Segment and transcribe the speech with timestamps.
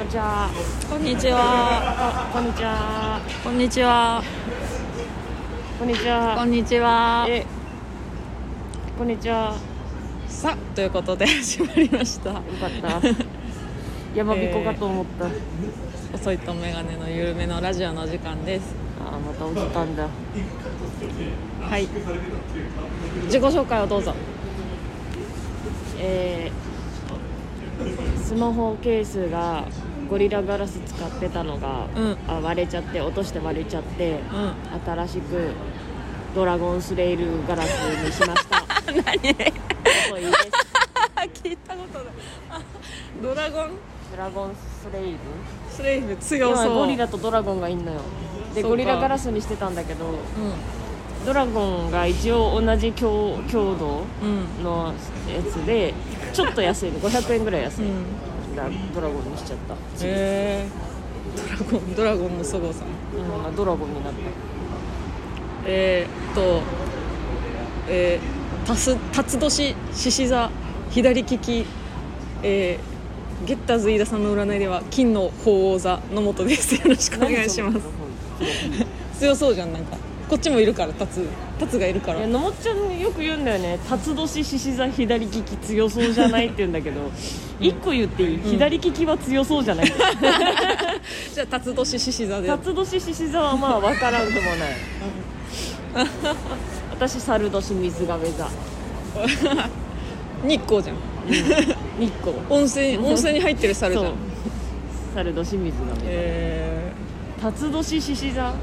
[0.00, 0.50] こんにちは。
[0.88, 1.40] こんにちは。
[2.24, 3.20] あ、こんにちは。
[3.44, 4.22] こんにちは。
[5.78, 6.36] こんにちは。
[6.38, 7.26] こんにちは。
[7.28, 7.44] え、
[8.96, 9.54] こんにちは。
[10.26, 12.30] さあということで 始まりました。
[12.30, 13.08] よかった。
[14.16, 15.26] 山彦かと思った。
[16.16, 18.74] 遅いとメガネの緩めのラジオの時間です。
[19.06, 20.08] あ、またお時間だ。
[21.60, 21.86] はい。
[23.26, 24.14] 自己紹介をどうぞ。
[25.98, 29.66] えー、スマホケースが
[30.10, 34.54] ゴリラガラス使ってたのが、うんあ割れちゃって落として割れちゃって、うん。
[34.84, 35.50] 新しく
[36.34, 38.64] ドラゴンスレイルガラスにしました。
[38.90, 39.02] 何？
[39.04, 39.40] 遅いです。
[41.44, 42.08] 聞いたことない。
[42.50, 42.60] あ
[43.22, 43.70] ドラゴン？
[44.10, 45.18] ドラゴンスレイル？
[45.70, 46.74] スレイブ強今そう。
[46.74, 48.00] ゴリラとドラゴンがいんのよ。
[48.54, 50.12] でそうかゴリラガラスにしてたんだけど、う
[51.24, 54.04] ドラゴンが一応同じ強強度ん
[54.58, 54.92] うんの
[55.32, 55.94] やつで
[56.32, 58.04] ちょっと安いの500円ぐらい安い、うん。
[58.56, 62.88] だからドラゴンにしちゃった、えー、ドラゴンドラゴンのそごさん。
[63.16, 64.18] うん、ドラゴンになった。
[65.66, 66.62] えー、っと、
[67.88, 70.50] えー、たす辰年獅子座
[70.90, 71.66] 左利き、
[72.42, 76.74] えー、ゲッターズ飯田さんの占いでは金の鳳凰座のもとです。
[76.74, 77.78] よろしくお願いします。
[78.40, 78.86] 何
[79.18, 79.96] 強そうじゃんなんか。
[80.28, 81.26] こっちもいるから辰
[81.60, 82.18] 辰がいるから。
[82.18, 83.78] いやのもっちゃんよく言うんだよね。
[83.88, 87.00] 辰年獅子座左利き強そうじゃないって言うんだけど
[87.60, 89.86] 一個言っていい、左利きは強そうじゃない？
[91.34, 92.48] じゃあ辰年獅子座で。
[92.48, 94.56] 辰年獅子座はまあ分からんでもない。
[96.92, 98.48] 私猿年水亀座。
[100.46, 100.96] 日光じゃん。
[101.28, 102.36] 日光。
[102.48, 104.12] 温泉温泉に入ってる猿じゃん。
[105.14, 105.96] 猿年水亀座。
[106.04, 106.92] え
[107.42, 108.42] 辰年獅子座？
[108.42, 108.54] ーう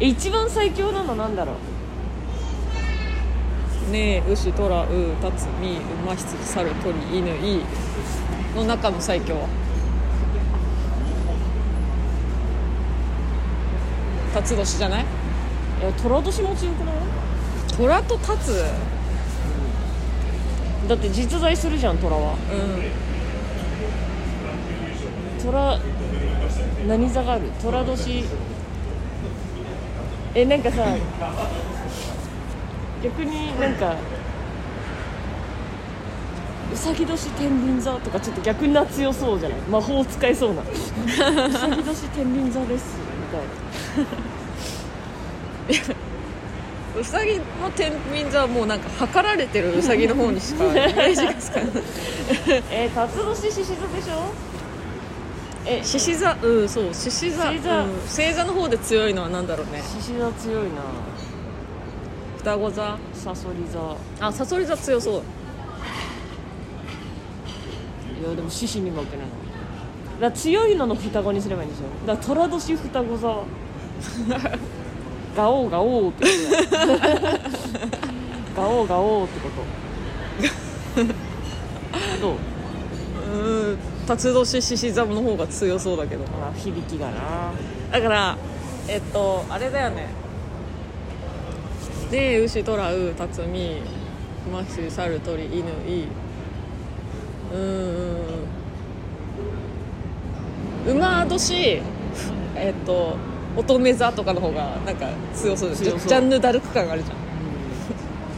[0.00, 1.54] え一番最強なのなんだろう？
[1.54, 1.58] ん
[3.90, 4.86] ねえ牛トラウ
[5.20, 7.64] タツミ馬羊猿鳥犬イ
[8.56, 9.34] の中の最強。
[9.34, 9.48] は
[14.34, 15.04] 辰年じゃない？
[15.82, 16.94] え虎年も強くない
[17.76, 18.64] 虎とタツ
[20.88, 22.32] だって実在するじゃん虎は。
[22.32, 22.56] う
[25.38, 25.44] ん。
[25.44, 25.78] 虎
[26.86, 27.50] 何座がある？
[27.62, 28.24] 虎年？
[30.34, 30.96] えなんかさ
[33.02, 33.96] 逆になんか
[36.72, 39.58] うさぎ年天秤座とかちょっと逆に強そうじゃない？
[39.68, 40.62] 魔法使えそうな。
[40.62, 40.64] う
[41.52, 43.42] さぎ年天秤座ですみたい
[45.94, 46.00] な。
[47.00, 47.44] うさぎの
[47.76, 51.70] 天秤座はもうなんか測られてるうさぎの方にしか イメージがつかない。
[52.70, 54.32] えー、辰年獅子座でしょ？
[55.66, 56.36] え獅子座？
[56.42, 57.44] うんそう獅子座。
[57.44, 57.50] 座。
[57.50, 57.56] うん
[58.06, 59.82] 星座の方で強いのは何だろうね。
[59.82, 60.70] 獅子座強いな
[62.42, 62.98] 双子座？
[63.14, 63.96] さそり座。
[64.26, 65.22] あさそり座強そう。
[68.20, 69.26] いやでも獅子に負けない。
[70.20, 73.44] だ強いのの双子にすればいいんでしょだから寅年双子座。
[75.36, 76.30] ガオーガオーってこ
[78.54, 79.48] とガオーガオーってこ
[80.96, 82.20] と。
[82.20, 82.36] どう？
[83.34, 87.52] うん辰年獅子座の方が強そうだけどまあ響きがな。
[87.92, 88.36] だから
[88.88, 90.08] えっとあれだよね
[92.12, 93.80] で牛トラウタツミ
[94.52, 96.04] マシ猿鳥犬イ
[97.50, 97.58] うー
[100.90, 100.96] ん。
[100.98, 101.80] 馬年
[102.54, 103.16] えっと
[103.56, 105.70] 乙女座とかの方がなんか強そう。
[105.70, 107.16] ですジャンヌ・ダルク感があるじゃん。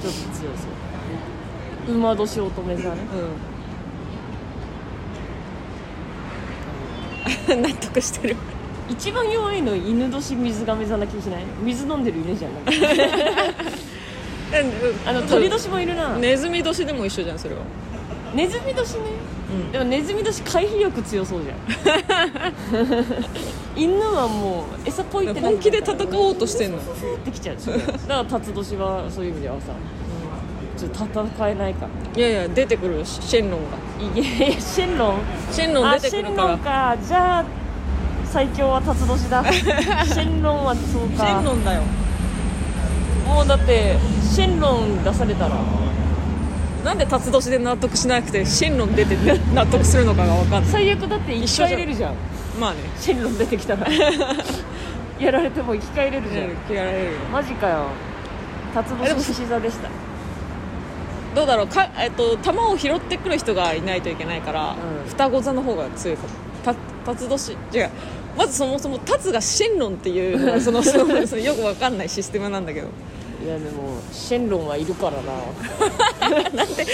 [0.01, 1.95] ちょっと強そう。
[1.97, 3.01] 馬年乙女座ね。
[7.49, 7.63] うん。
[7.63, 8.37] 納得してる
[8.89, 12.73] 一番弱いの犬年水亀座な気しない水飲んでる犬じゃんなんか
[15.07, 17.63] あの鳥年もいるな、ネズミ年でも一緒じゃんそれは。
[18.35, 19.01] ネズミ年ね、
[19.51, 19.73] うん。
[19.73, 23.05] でもネズミ年回避力強そうじゃん。
[23.77, 26.79] 犬はもう餌ポイって本気で戦おうとしてんの。
[26.79, 26.81] っ
[27.25, 27.57] てきちゃう。
[27.57, 29.73] だから辰年はそういう意味ではさ
[30.77, 31.87] ちょっと戦えないか。
[31.87, 34.21] らいやいや出てくるよシェンロンが。
[34.21, 35.19] いやいやシェンロン。
[35.51, 37.03] シェンロンあ出てシェンロンくるからか。
[37.03, 37.45] じゃあ
[38.35, 39.45] 最強は辰年だ。
[39.45, 41.23] シェンロンはそうシか。
[41.25, 41.83] ェンロンだよ。
[43.25, 43.97] もうだって
[44.29, 45.57] シェンロン出されたら
[46.85, 49.15] なんで辰年で納得しなくてシェンロン出て
[49.55, 50.73] 納得するのかが分かんない。
[50.73, 52.15] 最悪だって生き返れるじゃん。
[52.61, 52.81] まあね。
[52.99, 53.87] シェンロン出てきたら。
[55.21, 56.77] やられても生き返れるじゃん。
[56.77, 57.19] やられるよ。
[57.33, 57.87] マジかよ。
[58.75, 59.89] 辰年獅子座でした。
[61.37, 61.67] どうだろう。
[61.69, 65.09] か、えっと、球を拾ってくる人がいないといけないから、うん。
[65.09, 66.29] 双子座の方が強いかも。
[66.65, 66.75] た
[67.13, 67.91] 辰年違う
[68.37, 72.89] まずそもそも辰がシェンロンっていうそのそのそのよく分かんないシステムなんだけど。
[73.45, 75.35] いやでもシェンロンはいるからな。
[76.31, 76.85] なんで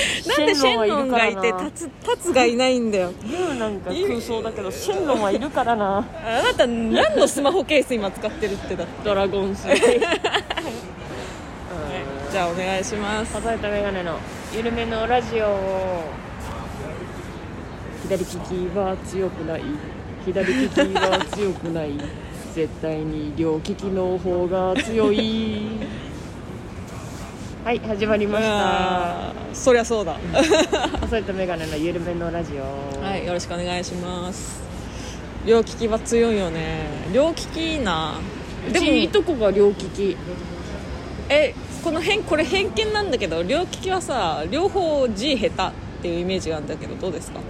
[0.53, 3.13] シェンロンがいてタツタツがいないんだよ。
[3.25, 5.99] ユウなんか空想だけどシェンロンはいるからな。
[5.99, 6.03] あ
[6.43, 9.05] なた何のスマホケース今使ってるってだって。
[9.05, 9.69] ドラゴンス
[12.33, 13.33] じゃあお願いします。
[13.35, 14.19] 数えたメガネの
[14.53, 16.03] 緩めのラジオ
[18.03, 18.35] 左利き
[18.77, 19.63] は強くない
[20.25, 21.93] 左利きは強くない
[22.55, 25.69] 絶対に両利きの方が強い。
[27.64, 29.32] はい始まりました。
[29.52, 30.17] そりゃそうだ。
[31.00, 33.05] 数えたメガネの緩めのラジオ。
[33.05, 34.61] はいよろしくお願いします。
[35.46, 36.87] 両利きは強いよね。
[37.12, 38.14] 両利きいいな。
[38.72, 40.17] でもでもいとこが両利き。
[41.28, 45.50] えこの辺これ偏見なんだけど両利きはさ両方字下手っ
[46.02, 47.40] ていうイメージがあるんだけどどうですか？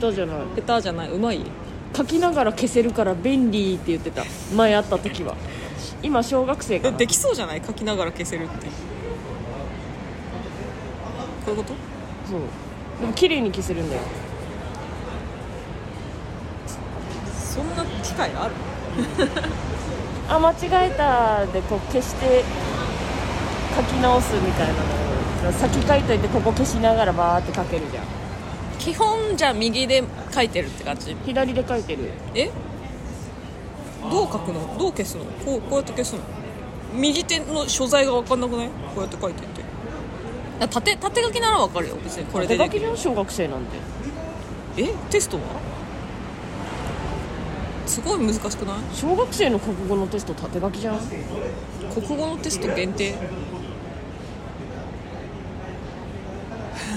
[0.00, 0.36] 下手じゃない。
[0.56, 1.10] 下手じゃない。
[1.10, 1.40] うまい？
[1.98, 4.22] 書きながら消せるから便利って言ってた。
[4.54, 5.34] 前会った時は。
[6.00, 6.94] 今小学生かな。
[6.94, 7.62] えできそうじゃない？
[7.66, 8.66] 書きながら消せるって。
[8.66, 8.70] こ
[11.48, 11.74] ういうこと？
[12.30, 12.40] そう。
[13.00, 14.02] でも綺麗に消せるんだよ。
[17.36, 18.54] そんな機会ある？
[20.28, 20.54] あ間違
[20.86, 22.44] えたでこう消して
[23.74, 24.78] 書き直すみたいなの。
[25.48, 28.04] を先書いといてここ消しながらバーって書けるじゃん
[28.78, 30.02] 基本じゃあ右で
[30.32, 31.14] 書いてるって感じ？
[31.24, 32.10] 左で書いてる。
[32.34, 32.50] え？
[34.10, 34.78] どう書くの？
[34.78, 35.24] どう消すの？
[35.44, 36.22] こうこうやって消すの？
[36.94, 38.68] 右手の所在が分かんなくない？
[38.68, 39.62] こうやって書いてって。
[40.60, 41.96] あ縦縦書きなら分かるよ。
[42.02, 42.86] 別にこれで手できる。
[42.86, 43.76] 書きの小学生なんて。
[44.78, 44.94] え？
[45.10, 45.42] テストは？
[47.86, 48.76] すごい難しくない？
[48.94, 51.00] 小学生の国語のテスト縦書きじゃん。
[51.94, 53.16] 国語のテスト限定え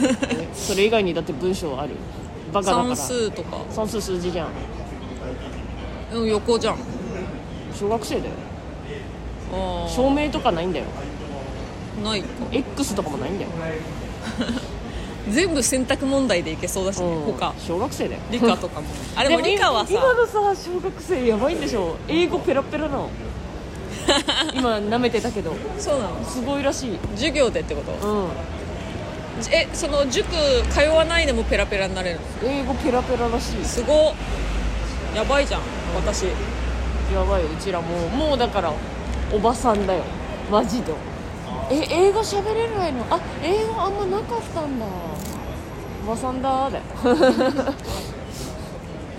[0.53, 1.95] それ以外にだって文章ある。
[2.53, 2.95] バカだから。
[2.95, 3.57] 算数とか。
[3.69, 4.48] 算数数字じゃん。
[6.13, 6.77] うん横じゃん。
[7.74, 8.33] 小学生だよ。
[9.53, 10.86] あ証明とかないんだよ。
[12.03, 12.27] あないか。
[12.51, 13.50] X とかもないんだよ、
[15.30, 17.33] 全部選択問題でいけそうだしね、うん。
[17.33, 17.53] 他。
[17.59, 18.21] 小学生だよ。
[18.31, 18.88] 理科とかも。
[19.15, 19.94] あれも理科はさ。
[19.94, 21.95] 今のさ小学生やばいんでしょ。
[22.07, 23.09] 英語ペラペラなの。
[24.53, 25.53] 今舐めてたけど。
[25.77, 26.25] そうなの。
[26.25, 27.00] すごいらしい。
[27.15, 28.07] 授業でってこと？
[28.07, 28.27] うん
[29.49, 30.27] えその塾
[30.69, 32.49] 通わないでもペラペラになれるの？
[32.49, 33.65] 英語ペラペラらしい。
[33.65, 34.13] すごっ。
[35.15, 35.61] やばいじゃん
[35.95, 36.25] 私。
[37.13, 38.09] やばいうちらもう。
[38.09, 38.73] もうだから
[39.33, 40.03] おばさんだよ。
[40.51, 40.93] マジで。
[41.69, 43.05] え英語喋れないの？
[43.09, 44.85] あ英語あんまなかったんだ。
[46.05, 46.83] おばさんだーだよ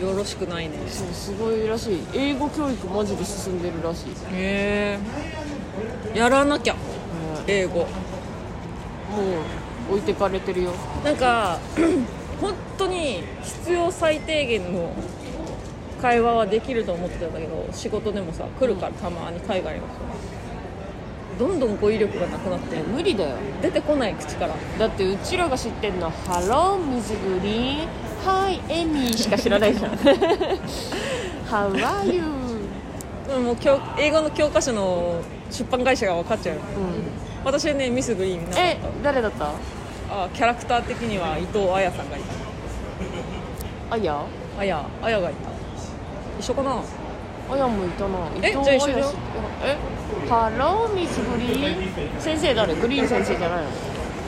[0.11, 0.75] よろしくないね。
[0.89, 2.01] そうすごいらしい。
[2.13, 4.99] 英語教育マジで進んでるらしい、へ
[6.15, 6.19] え。
[6.19, 6.75] やらなきゃ。
[6.75, 6.79] ね。
[7.47, 7.81] 英語。
[7.81, 7.87] もう
[9.89, 10.73] 置いてかれてるよ。
[11.05, 11.59] なんか
[12.41, 14.93] 本当に必要最低限の
[16.01, 20.33] 会話はできると思ってたんだけど仕事でもさ来るからたまに海外の人。
[21.39, 22.77] どんどん語彙力がなくなって。
[22.77, 23.37] え無理だよ。
[23.63, 24.55] 出てこない口から。
[24.79, 26.07] だってうちらが知ってんの。
[26.07, 27.17] は「Hello Ms.
[27.17, 29.93] Green」「Hi エミー」しか知らないじゃん
[31.51, 32.23] 「How are you?」
[33.35, 36.57] うんもう教英語の教科書の出版会社が分かっちゃう。
[36.57, 36.61] うん
[37.45, 39.39] 私はねミスグリーンなかっえ誰だった？
[39.47, 39.53] た
[40.25, 42.21] あキャラクター的には伊藤彩さんがい
[43.91, 44.25] あや？
[44.57, 44.73] た彩
[45.03, 45.51] 彩がいた。
[46.39, 46.83] 一緒かな？
[47.51, 48.19] あやもいたな。
[48.43, 48.93] え伊藤じゃあ一緒じ
[49.65, 49.77] え
[50.29, 52.21] ハローミスグリーン。
[52.21, 52.75] 先生誰？
[52.75, 53.69] グリーン先生じゃないの？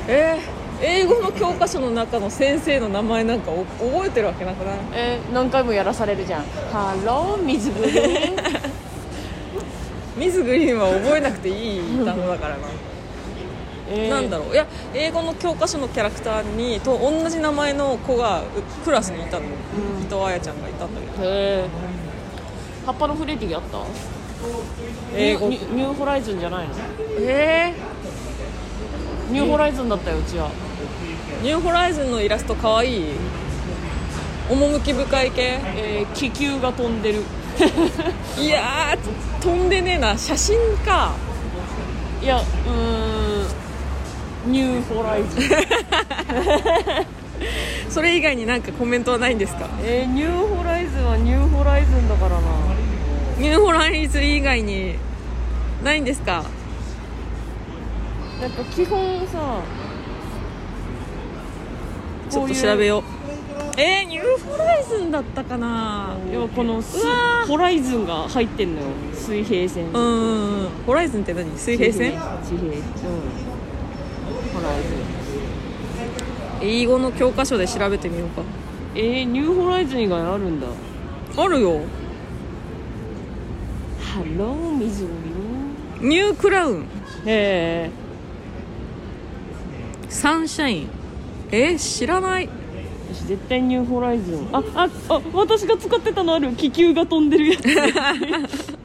[0.08, 4.76] えー、英語の教科書の中の先生の名前なんかお覚えてるわけなくない？
[4.94, 6.44] え何回もやらされるじゃん。
[6.73, 12.69] Hello Miss Green。Miss Green は覚えなくていい単語だからな、
[13.91, 14.10] えー。
[14.10, 14.53] なんだろう。
[14.53, 18.44] いや英語の教科書のキャラクターにと同じ名前の子がう
[18.84, 19.48] クラスにいたの、伊
[20.05, 21.24] 藤彩ちゃんがいたんだけど。
[21.24, 21.26] へ
[21.64, 21.69] え
[22.86, 23.79] 葉っぱのフレディあった？
[25.17, 26.74] 英語ニューホライズンじゃないの？
[27.19, 27.72] え
[29.31, 30.50] ニューホライズンだったようちは。
[31.41, 33.06] ー、ニューホライズンのイラストかわいい？
[34.50, 35.60] 趣深い系？
[35.76, 37.22] えー気球が飛んでる。
[38.38, 40.19] いやー飛んでねえな。
[40.19, 41.14] 写真か。
[42.22, 43.33] いやうーん
[44.46, 45.43] ニューホライズン
[47.91, 49.69] それ以外になんかコメントはないんですか？
[49.82, 52.48] えーニューホライズンはニューホライズンだからな。
[53.39, 54.94] ニューホライズン以外に
[55.82, 56.44] ないんですか？
[58.41, 59.60] なんか基本さ
[62.31, 63.03] ちょっと調べよう。
[63.77, 66.17] えー、ニューホライズンだったかな？
[66.32, 66.82] 要はこの
[67.46, 68.89] horizon が入ってんのよ。
[69.15, 69.91] 水平線。
[69.93, 69.98] う
[70.67, 71.56] ん horizon って何？
[71.58, 72.13] 水平線？
[72.44, 72.63] 地平。
[72.67, 73.54] うん
[76.61, 78.43] 英語の教科書で調べてみようか。
[78.94, 80.67] えー、ニューホライズン以外あるんだ。
[81.37, 81.81] あるよ。
[84.01, 86.83] ハロー水森ニュークラウン。
[86.83, 86.85] へ
[87.27, 87.91] え。
[90.09, 90.89] サンシャイン。
[91.51, 92.49] え知らない。
[93.13, 94.49] 私絶対ニューホライズン。
[94.53, 98.79] あああ私が使ってたのある気球が飛んでるやつ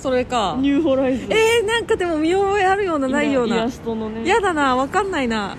[0.00, 0.56] それか。
[0.58, 1.26] ニューホライズ。
[1.26, 4.26] ンえー、なんかでも見覚えあるようなないようイラなストのね。
[4.26, 5.56] やだなわかんないな。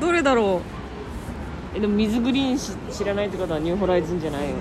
[0.00, 0.60] どれだろ
[1.76, 4.56] えでも水グリーンし知らないってことはニューホライズンじゃないよ。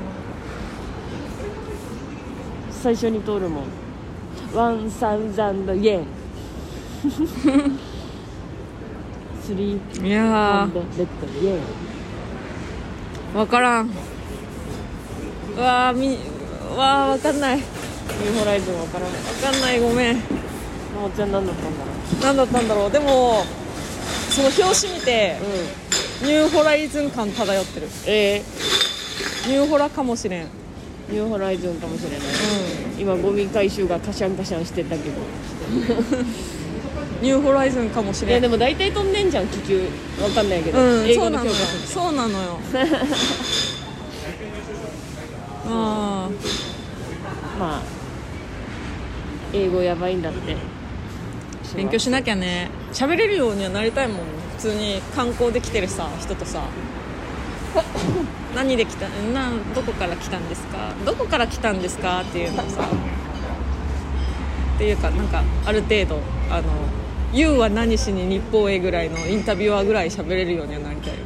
[2.71, 3.63] 最初に通るもん。
[4.53, 6.05] ワンサウザンドイエン。
[9.43, 10.03] スリー。
[10.03, 11.03] ういやハンドレッド
[11.41, 11.59] イエン。
[13.33, 13.89] ーわからん。
[15.55, 16.17] うわーみ
[16.73, 17.57] うわーわかんない。
[17.57, 17.63] わ
[18.19, 20.15] ニューホライズンわからないかんないごめん。
[20.95, 21.91] ももちゃん何だったんだろ
[22.23, 22.91] 何だったんだろう。
[22.91, 23.45] でも
[24.29, 25.45] その表紙見てう
[26.23, 26.29] うん。
[26.29, 27.87] ニューホライズン感漂ってる。
[28.07, 28.41] え
[29.47, 30.43] ニューホラかもしれん。
[30.43, 32.19] うんー、ニューホライズンかもしれない。
[32.99, 35.15] 今ゴミ回収がカシャンカシャンしてたけど。
[37.21, 38.31] ニューホライズンかもしれん。
[38.31, 39.87] いやでも大体飛んでんじゃん気球。
[40.21, 41.51] わかんないけど、うん英そうなのよ。
[41.51, 42.59] 語の教科書そうなのよ。
[45.69, 46.29] あ。
[47.59, 47.96] まあ
[49.53, 50.53] 英語やばいんだって。
[50.53, 50.57] ー
[51.75, 52.69] 勉強しなきゃね。
[52.93, 54.17] 喋れるようにはなりたいもん。
[54.57, 56.61] 普通に観光で来てるさ人とさ。
[58.55, 60.93] 何で来たなどこから来たんですか？
[61.05, 62.83] どこから来たんですかっていうのをさ。
[64.75, 66.63] っていうかなんかある程度あの
[67.33, 71.13] 「YOU は何しに日本へ」ぐらいのインタビュアーぐらい喋れるようにはなりたい。
[71.13, 71.19] よ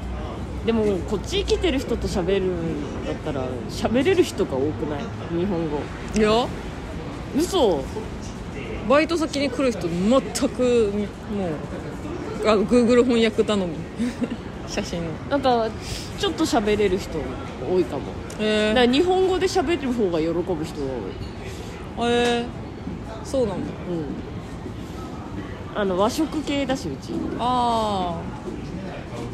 [0.66, 5.04] でもこっち来てる人と喋るんだったら喋れる人が多くない？
[5.40, 5.80] 日本語。
[6.16, 6.48] いや
[7.36, 7.84] 嘘。
[8.90, 10.92] バイト先に来る人全く
[11.32, 11.46] も
[12.44, 13.74] うあ Google 翻訳頼む
[14.68, 15.70] 写真のなんか
[16.18, 17.18] ちょっと喋れる人
[17.70, 18.04] 多いかも。
[18.40, 20.56] えだから日本語で喋る方が喜ぶ人が
[22.00, 22.12] 多い。
[22.12, 22.46] えー、
[23.24, 23.72] そうなんだ。
[23.90, 25.80] うん。
[25.80, 27.14] あの和食系だしうち。
[27.40, 28.20] あ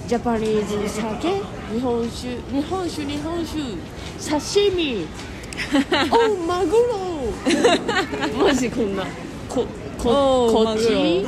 [0.08, 0.68] ジャパニー。
[0.68, 1.30] ズ酒
[1.74, 2.28] 日本酒？
[2.52, 3.60] 日本酒日本酒。
[4.18, 5.08] 刺身
[6.12, 6.78] おうマグロ。
[8.46, 9.04] マジこんな。
[9.50, 9.66] こ
[10.00, 11.26] おこうこっち？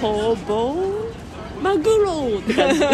[0.00, 0.74] ほぼ？
[1.62, 2.38] マグロ。
[2.38, 2.84] って感じ。
[2.84, 2.88] あ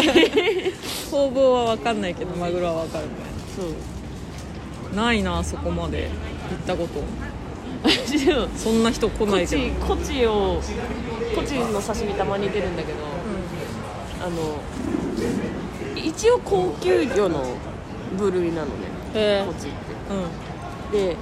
[1.09, 3.11] 工房は分かんないけどマグロは分かるね。
[3.55, 4.95] そう。
[4.95, 6.09] ないなそこまで。
[6.49, 7.01] 行ったこと。
[8.57, 9.61] そんな人来コないけど。
[9.63, 10.61] チコチを
[11.35, 12.97] コチの刺身たまに出るんだけど
[14.25, 14.59] あの
[15.95, 17.43] 一応高級魚の
[18.17, 19.45] 部類なのね。
[19.45, 20.91] コチってうん。
[20.91, 21.15] で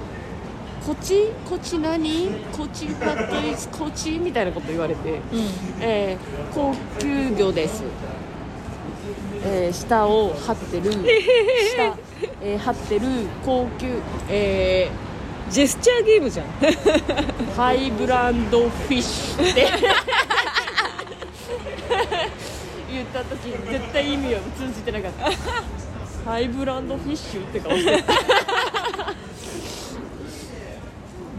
[0.84, 2.28] こっちこっち何？
[2.56, 5.20] こっちパットイズこっちみたいなこと言われて、うん。
[5.80, 7.82] えー高級魚です、
[9.44, 10.92] えー下を張ってる。
[11.74, 11.96] 下、
[12.40, 13.06] えー張ってる。
[13.44, 13.86] 高級、
[14.30, 14.88] え
[15.50, 16.46] ジェスチャーゲームじゃん。
[16.46, 19.66] ー ハイブランドフィッシュって。
[22.92, 25.26] 言った時絶対意味は通じてなかった
[26.26, 28.12] ハイブランドフィッシュって顔してた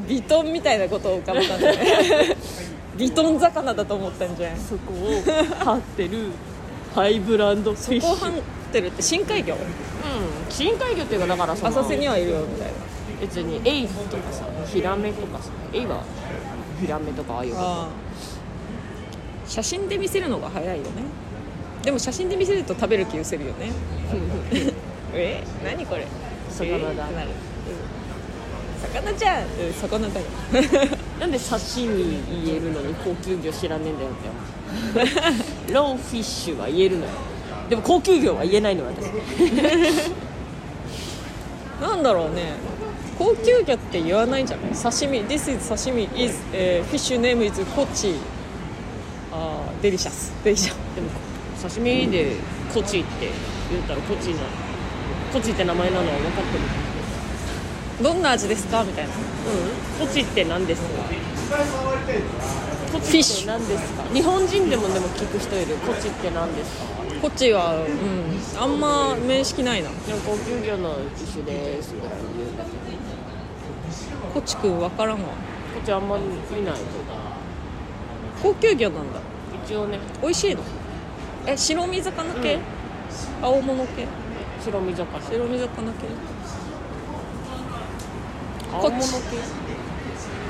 [0.08, 2.38] ビトンみたいなことを浮かべたんだね。
[2.96, 4.58] ビトン魚だと思ったんじゃん。
[4.58, 5.22] そこを
[5.66, 6.30] 張ってる
[6.96, 8.10] ハイブランドフィッシュ。
[8.10, 8.36] 後半っ
[8.72, 9.56] てるって深海魚？
[9.56, 9.60] うん
[10.50, 12.74] 深海魚っていうかだからその浅瀬にはいるよみたいな。
[13.20, 16.02] 別にエイとかさヒラメとかさエイは
[16.80, 17.88] ヒラメとかああいうこ
[19.46, 21.04] 写真で見せるのが早いよね。
[21.88, 23.72] でも写真で見せると食べる気失せるよね
[25.18, 26.06] え何これ？
[26.50, 27.08] 魚だ。
[27.08, 27.30] えーなる
[28.80, 30.26] 魚じゃん、うん、魚だよ。
[31.20, 31.58] なんで刺
[31.88, 34.14] 身言えるのに高級魚知らねえんだよっ
[35.68, 35.74] て。
[35.74, 37.12] ローフィッシュは言えるのよ。
[37.70, 39.08] でも高級魚は言えないのよ私。
[41.82, 42.54] なんだろうね。
[43.18, 44.72] 高級魚って言わないんじゃない？
[44.74, 45.24] 刺身。
[45.26, 48.14] This is 刺身 is、えー、fish name is コチ
[49.32, 51.10] あーデリシャスデリシャでも
[51.62, 52.36] 刺身で
[52.74, 53.28] コチって
[53.72, 54.36] 言ったらコチな
[55.34, 56.64] コチって名前なのは分かってる。
[58.04, 58.84] どんな味ですか？
[58.84, 59.14] みたいな。
[59.14, 60.08] うん。
[60.08, 60.88] コチって何ですか？
[62.92, 64.04] コフィッチって何ですか？
[64.14, 65.76] 日本人でもでも聞く人いる。
[65.78, 66.86] コチって何ですか？
[67.22, 68.62] コチはうん。
[68.62, 69.90] あんま面識ないな。
[69.90, 71.94] でも高級魚の一種です。
[71.94, 72.16] とか
[74.46, 75.26] チくんわからんわ。
[75.26, 75.34] こ
[75.82, 76.24] っちあんまり
[76.56, 76.82] 見ないと
[78.42, 79.20] 高級魚なんだ。
[79.66, 80.00] 一応ね。
[80.22, 80.62] 美味しいの？
[81.48, 82.62] え白身魚系、うん。
[83.42, 84.06] 青物系？
[84.72, 85.06] 白身魚。
[85.22, 86.08] 白身魚系？
[88.74, 89.08] 青物系。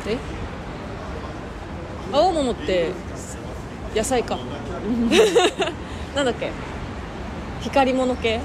[0.08, 0.18] え？
[2.12, 2.92] 青物って
[3.96, 4.38] 野菜か。
[6.16, 6.52] なんだっけ？
[7.62, 8.38] 光り物系？
[8.38, 8.42] うん。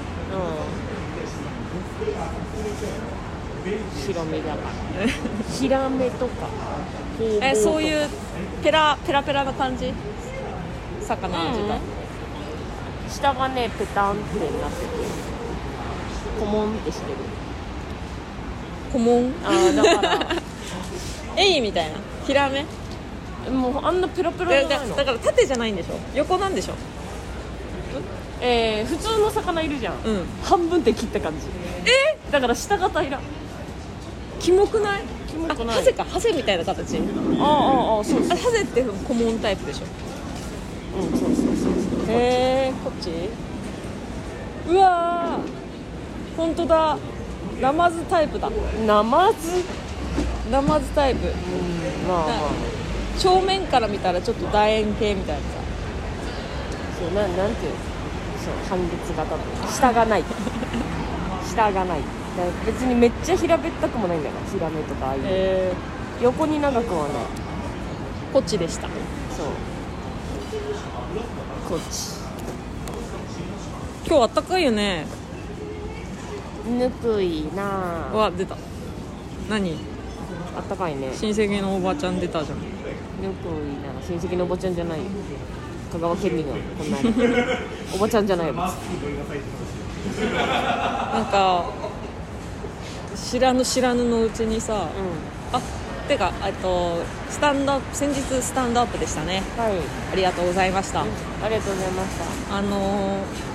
[4.05, 4.57] 白身魚。
[5.59, 6.47] ヒラメとか。
[7.41, 8.09] えそういうう
[8.63, 9.93] ペラペラペラな感じ？
[11.01, 11.79] 魚自体、
[13.09, 14.87] 下がねペタンってなってて
[16.39, 17.17] コモンってしてる？
[18.91, 20.27] 顧問あーだから。
[21.41, 21.95] エイみたいな。
[22.27, 22.65] ヒラメ？
[23.51, 24.95] もうあんなペラペラだだじゃないの。
[24.95, 25.95] だから縦じゃないんでしょ？
[26.15, 26.73] 横なんでしょ？
[28.41, 30.25] えー、普通の魚いるじゃん、うん。
[30.43, 31.39] 半分で切った感じ。
[31.89, 32.17] え？
[32.31, 33.19] だから下が平ら
[34.39, 35.01] キモくない？
[35.27, 35.77] キモくない。
[35.77, 36.03] あハゼか。
[36.05, 36.97] ハゼみたいな形。
[36.97, 37.01] あ
[37.43, 38.31] あああそうそう。
[38.31, 39.85] あハゼって顧問タイプでしょ？
[41.01, 43.09] うんそうそうそうへえこっち？
[44.69, 45.62] うわー
[46.35, 46.97] 本当だ。
[47.61, 48.49] ナマズタイプだ。
[48.85, 49.63] ナマズ？
[50.51, 51.27] ナマズタイプ。
[51.27, 52.37] うんまあまあ。
[53.17, 55.47] 正面から見たらちょっと楕円形みたいなさ。
[56.99, 57.77] そうななんていうの？
[58.43, 59.37] そう半月型と
[59.71, 60.23] 下がない。
[61.45, 61.99] 下がない。
[62.65, 64.41] 別にめっちゃ平べったくもないんだよな。
[64.51, 65.73] ヒラメとかああいう、え
[66.21, 67.11] 横に長くはない。
[67.11, 68.87] ー、こっちでした。
[69.37, 69.47] そう。
[71.69, 72.23] こっち。
[74.07, 75.05] 今日あったかいよね
[76.65, 78.55] ぬくいなうわ出た。
[79.49, 79.75] 何？
[80.55, 81.11] あったかいね。
[81.13, 82.59] 親戚のおばちゃん出たじゃん。
[82.59, 83.51] ぬくい
[83.81, 85.05] な親戚のおばちゃんじゃないよ。
[85.91, 87.09] 香川県民のこんなの。
[87.95, 88.53] おばちゃんじゃないよ。
[88.53, 88.71] なん
[91.25, 91.65] か
[93.15, 94.87] 知らぬ知らぬのうちにさ、
[95.51, 95.61] あ
[96.07, 99.43] てかえっとスタンドアップ先日スタンドアップでしたね。
[99.57, 99.73] うんはい。
[100.13, 101.05] ありがとうございました、あ
[101.49, 102.09] りがとうございまし
[102.49, 102.57] た。
[102.57, 103.52] あのー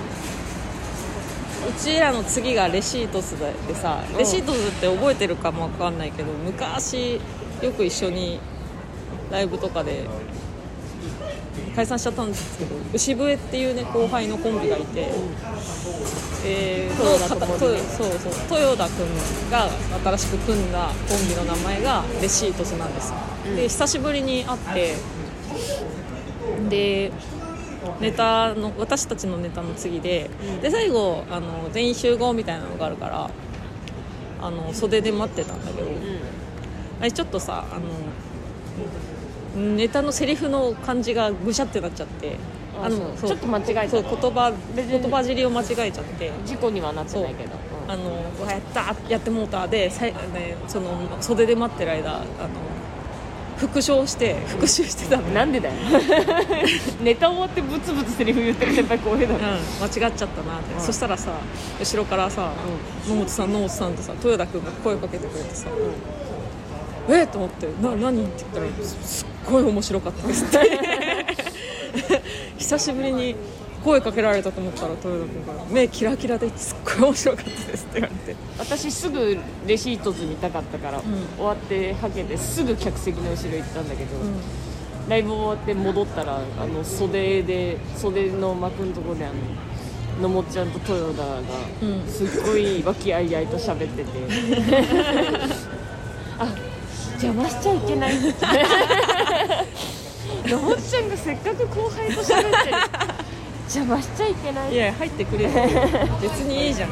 [1.69, 4.17] うちらの次がレシートスででさうん。
[4.17, 7.21] レシートスって覚えてるかもわかんないけど昔
[7.61, 8.39] よく一緒に
[9.31, 10.07] ライブとかで
[11.75, 15.07] 解散しちゃったんですけど牛笛っていうね後輩のコンビがいて、
[16.45, 19.07] えー豊田の方智美ねそうそう豊田君
[19.51, 19.69] が
[20.03, 24.95] 新しく組んだコンビの名前がレシートスなんですよ、で久しぶりに会って
[26.69, 27.11] で
[27.99, 30.29] ネタの私たちのネタの次で,、
[30.61, 33.29] で最後あの全員集合みたいなのがあるから
[34.41, 35.87] あの袖で待ってたんだけど、
[37.01, 37.79] あれちょっとさあ
[39.57, 42.37] のネタのセリフの感じがぐしゃってなっちゃって
[42.81, 43.29] あそう。
[43.29, 46.31] ちょっと間違えたそう言葉言葉尻を間違えちゃって。
[46.45, 47.51] 事故にはなってないけど。
[47.87, 48.11] あの
[48.49, 49.67] やったやってもうた。
[49.67, 50.89] でさい、ね、その
[51.19, 52.25] 袖で待ってる間あの
[53.59, 55.27] 復唱して復習してたの。
[55.27, 55.75] うんなんでだよ。
[57.03, 59.39] ネタ終わってブツブツセリフ言ってる先輩公平だろ。
[59.39, 60.81] うん、間違っちゃったなって、うん。
[60.81, 61.31] そしたらさ
[61.79, 62.51] 後ろからさ
[63.07, 65.67] 野本さん野本さんとさ豊田君が声かけてくれてさ
[67.09, 70.59] 「えっ!」と思って「な何?」って言ったらす「すっごい面白かったです」って。
[72.57, 73.35] 久しぶりに
[73.83, 78.35] 声かけられたと思ったら豊田君から「目キラキラですっごい面白かったです」って言われて。
[78.57, 81.01] 私すぐレシートズ見たかったから、
[81.37, 84.09] 終わってはけてすぐ客席の後ろ行ったんだけど、
[85.07, 89.33] ライブ終わって戻ったらあの袖で袖の幕のところであの
[90.21, 91.39] のもっちゃんと豊田が
[91.81, 92.03] うん。
[92.07, 94.09] すっごい和気あいあいと喋ってて。
[96.37, 96.47] あ
[97.13, 98.13] 邪魔しちゃいけない。
[100.47, 102.77] のもっちゃんがせっかく後輩と喋ってる
[103.69, 104.73] 邪魔しちゃいけない。
[104.73, 105.51] いや入ってくれる
[106.21, 106.89] 別にいいじゃん。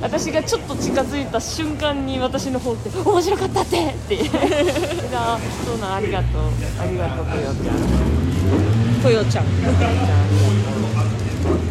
[0.00, 4.18] 私がちょっと近づいた瞬間に私の方って「面白かったって!」って。
[5.12, 6.42] あそうなんありがとう。
[6.80, 7.76] ありがとうとよちゃん。
[9.02, 10.12] トヨちゃんとよちゃんありがと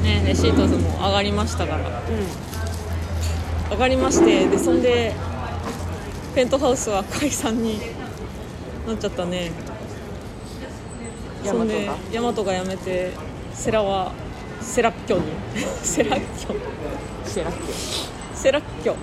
[0.02, 1.80] うねレシートズも上がりましたから。
[1.80, 1.84] う
[3.72, 5.14] 上がりましてでそんで
[6.36, 7.80] ペントハウスは解散に
[8.86, 9.48] なっちゃったね。
[9.48, 9.52] ん
[11.46, 13.12] そんでがヤマトが辞めて
[13.54, 14.12] セラは
[14.62, 15.24] セラッキョに。
[15.84, 16.56] セラッキョ。
[17.30, 17.74] してなくて
[18.36, 18.96] セラッキョ。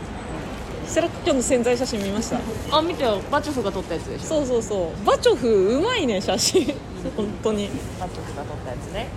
[0.86, 2.76] セラッキョの潜在写真見ました？
[2.76, 3.20] あ見てよ。
[3.30, 4.26] バチョフが撮ったやつでしょ。
[4.26, 5.06] そうそうそう。
[5.06, 6.64] バチョフうまいね写真。
[7.16, 7.70] 本当に。
[8.00, 9.08] バチョフが撮ったやつね。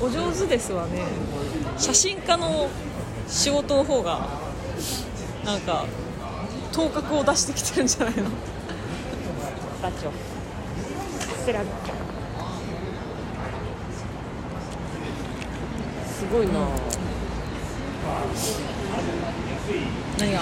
[0.00, 1.02] お上手ですわね。
[1.78, 2.68] 写真家の
[3.28, 4.28] 仕事の方が
[5.44, 5.84] なんか
[6.72, 8.24] 頭角を出してきてるんじゃないの？
[9.82, 10.16] バチョフ。
[11.46, 11.94] セラッキョ
[16.32, 16.52] ごいな、
[20.18, 20.40] 何が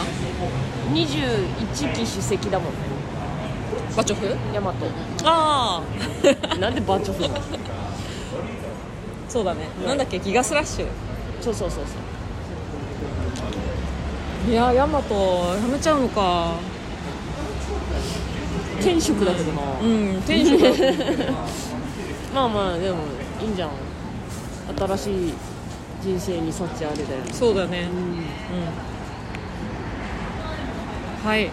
[0.92, 2.72] ？21期主席だもん。
[2.72, 2.78] ね
[3.96, 4.26] バチョフ？
[4.54, 4.86] ヤマト。
[5.24, 6.56] ああ。
[6.58, 7.34] なんでバチョフなの？
[9.28, 9.60] そうだね。
[9.86, 10.18] なんだっけ？
[10.20, 10.86] ギガスラッシュ。
[11.40, 11.90] そうそうそうそ
[14.48, 14.50] う。
[14.50, 16.52] いやヤマトやめちゃうのか。
[18.80, 21.32] 天職だけどな、うんテンションが
[22.34, 22.96] まあまあでも
[23.42, 23.70] いいんじゃん。
[24.78, 25.34] 新しい
[26.02, 27.88] 人生に幸あれだよねそうだね。
[27.90, 27.98] うん。
[27.98, 28.24] うん。
[31.22, 31.50] はい。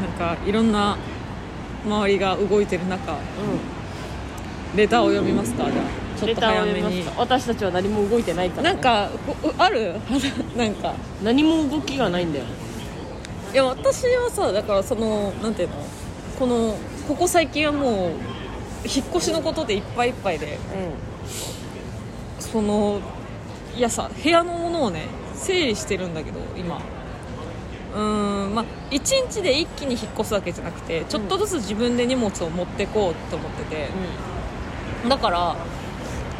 [0.00, 0.96] なんかいろんな
[1.84, 3.18] 周りが動いてる中
[4.74, 5.70] レターを読みますか？
[5.70, 5.84] じゃあ。
[6.18, 7.04] ちょっと早めに。
[7.16, 9.10] 私たちは何も動いてないから、ね、なんか
[9.42, 9.94] こある？
[10.56, 10.94] なんか。
[11.22, 12.44] 何も動きがないんだよ。
[13.52, 15.74] いや私はさだからそのなんていうの？
[16.38, 16.76] この
[17.08, 18.10] ここ最近はもう
[18.86, 20.58] 引っ越しのことでいっぱいいっぱいで。
[22.38, 23.00] その
[23.76, 26.80] いやさ部屋のものをね整理してるんだけど今。
[27.92, 33.88] うーんまあ1日で一気に引っ越すわけじゃなくてちょっとずつ自分で荷物を持ってこうと思ってて、
[35.08, 35.56] だから、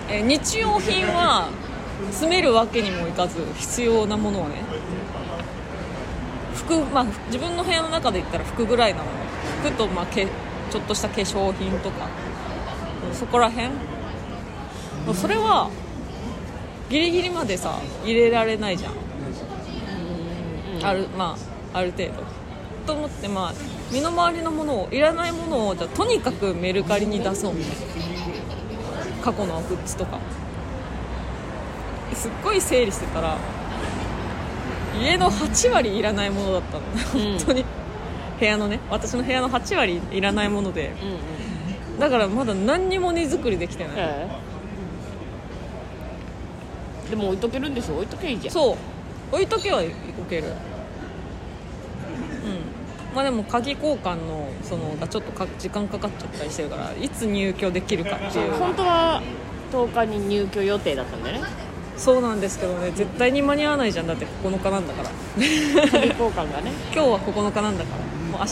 [0.09, 1.49] えー日用品は
[2.11, 4.63] 詰めるわけにもいかず必要なものをね
[6.55, 9.07] 服、まあ、自分の部屋の中で言ったら服ぐらいなの。
[9.63, 10.27] 服と、まあ、け
[10.71, 12.07] ちょっとした化粧品とか。
[13.09, 13.71] うんそこら辺。
[15.15, 15.71] それは
[16.91, 18.93] ギリギリまでさ入れられないじゃん、
[20.85, 21.37] あるま
[21.73, 22.13] あある程度。
[22.87, 23.55] と思ってまあ
[23.93, 27.55] 身の回りのものをいらないものをじゃあとにかくメルカリに出そう。
[27.55, 27.77] みたい
[29.19, 30.19] な過去のグッズとか。
[32.13, 33.39] すっごい整理してたら
[35.01, 36.83] 家の8割いらないものだったの、
[37.25, 37.39] うん。
[37.39, 37.65] 本当に。
[38.41, 38.81] 部屋のね。
[38.91, 40.93] 私の部屋の8割いらないもので。
[41.01, 41.09] うん
[41.95, 42.01] うん。
[42.01, 44.50] だからまだ何にも荷造りできてない、ええ
[47.11, 47.95] でも置いとけるんでしょ？
[47.97, 48.55] 置いとけばいいじゃん。
[48.55, 48.77] そう。
[49.35, 49.91] 置いとけは置
[50.29, 50.45] ける。
[50.45, 50.55] うん。
[53.15, 58.53] まあでも鍵交換のそのがちょっとか時間かかっちゃったりしてるからいつ入居できるかっていう。
[58.53, 59.23] 本当は
[59.73, 61.49] 10日に入居予定だったんだよね。
[61.97, 62.91] そうなんですけどね。
[62.93, 64.07] 絶対に間に合わないじゃん。
[64.07, 65.11] だって9日なんだから。
[65.91, 66.73] 鍵交換がね。
[66.95, 68.39] 今日は9日なんだから。
[68.39, 68.47] もう明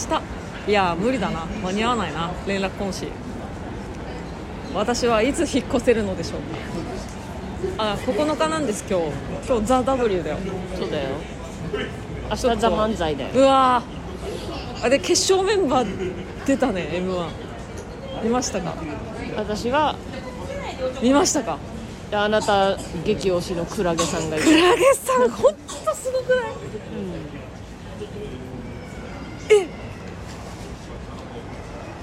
[0.66, 0.70] 日。
[0.70, 1.46] いや無理だな。
[1.62, 2.30] 間に合わないな。
[2.46, 3.08] 連絡今し。
[4.74, 6.58] 私はいつ引っ越せるのでしょうか
[7.76, 9.06] あ9日なんです今日。
[9.48, 10.36] 今日ザ・ W だよ。
[10.78, 11.08] そうだよ。
[12.30, 13.30] 明日ザ漫才だよ。
[13.34, 13.82] うわ。
[14.80, 16.12] ーあで決勝メンバー
[16.46, 17.28] 出たね m 1
[18.22, 18.74] 見ましたか？
[19.36, 19.96] 私は
[21.02, 21.58] 見ましたか？
[22.10, 24.44] であなた激推しのクラゲさんがいる。
[24.44, 25.52] クラゲさん本
[25.84, 26.54] 当すごくない？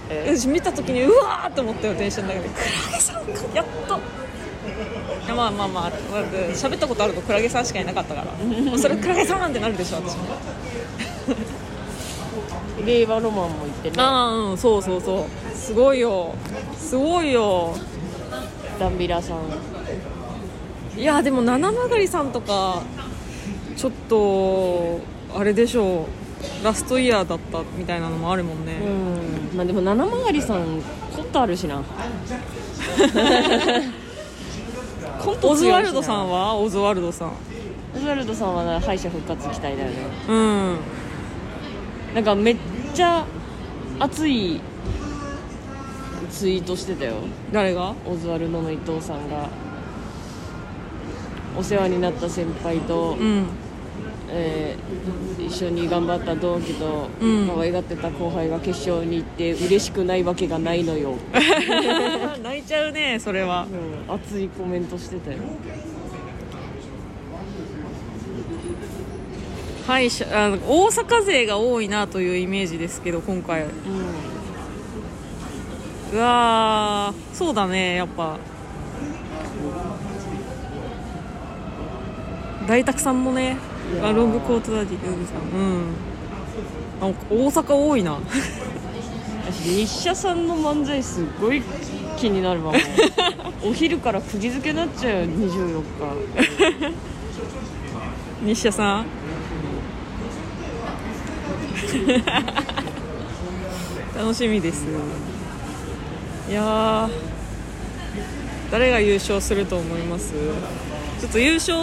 [0.09, 0.37] え？
[0.37, 3.99] 私見た時にうわーって思ったよ電車の中でクラゲさんかやっと
[5.35, 5.91] まあまあまあ
[6.53, 8.31] 喋ったことあるとクラゲさんしかいなかったから。
[8.45, 10.23] もうそれクラゲさんってなるでしょ私も。
[12.85, 13.95] 令和ロマンも行ってね。
[13.97, 15.57] ああうんそうそうそう。
[15.57, 16.35] すごいよ。
[16.77, 17.75] すごいよ。
[18.79, 19.37] ダンビラさん。
[20.99, 22.81] いやでも七曲さんとか
[23.75, 24.99] ちょっと
[25.37, 26.05] あれでしょう。
[26.63, 29.57] ラストイヤーだったみたいなのもあるもんね、うん。
[29.57, 30.81] まあでも七曲さん
[31.15, 31.81] コントあるしな
[35.25, 36.55] コントオズワルドさんは？
[36.55, 37.31] オズワルドさん。
[37.95, 39.95] オズワルドさんはな敗者復活期待だよね。
[40.29, 40.77] うん。
[42.13, 42.57] なんかめっ
[42.93, 43.25] ちゃ
[43.97, 44.61] 熱い
[46.29, 47.15] ツイートしてたよ。
[47.51, 47.95] 誰が？
[48.05, 49.49] オズワルドの伊藤さんが。
[51.57, 53.47] お世話になった先輩と、うん
[54.29, 57.47] えー一緒に頑張った同期とうん。
[57.47, 61.15] 可愛がってた後輩が決勝に行って嬉しくないわけがないのよ、
[62.43, 63.67] 泣いちゃうねそれは。
[64.09, 65.37] うん、熱いコメントしてたよ。
[69.87, 73.63] はいしあの大阪勢が多いなというイメージですけど今回。
[73.63, 73.67] う
[76.13, 78.37] うわーそうだねやっぱ。
[82.67, 83.57] 大沢さんもね
[84.03, 85.93] あロングコートダディさんうん。
[87.01, 88.17] あ大阪多いな。
[89.51, 91.61] 私日社さんの漫才すっごい
[92.17, 92.71] 気になるわ。
[92.73, 92.77] も
[93.63, 95.81] うお昼から釘付けになっちゃうよ24
[98.41, 98.45] 日。
[98.45, 99.05] 日社さん？
[104.17, 104.85] 楽しみです。
[106.49, 107.09] いやー
[108.71, 110.33] 誰が優勝すると思います？
[111.19, 111.77] ちょっと優勝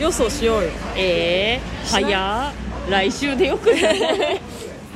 [0.00, 0.68] 予想しようよ。
[0.96, 2.90] えー、早っ。
[2.90, 4.40] 来週でよくない？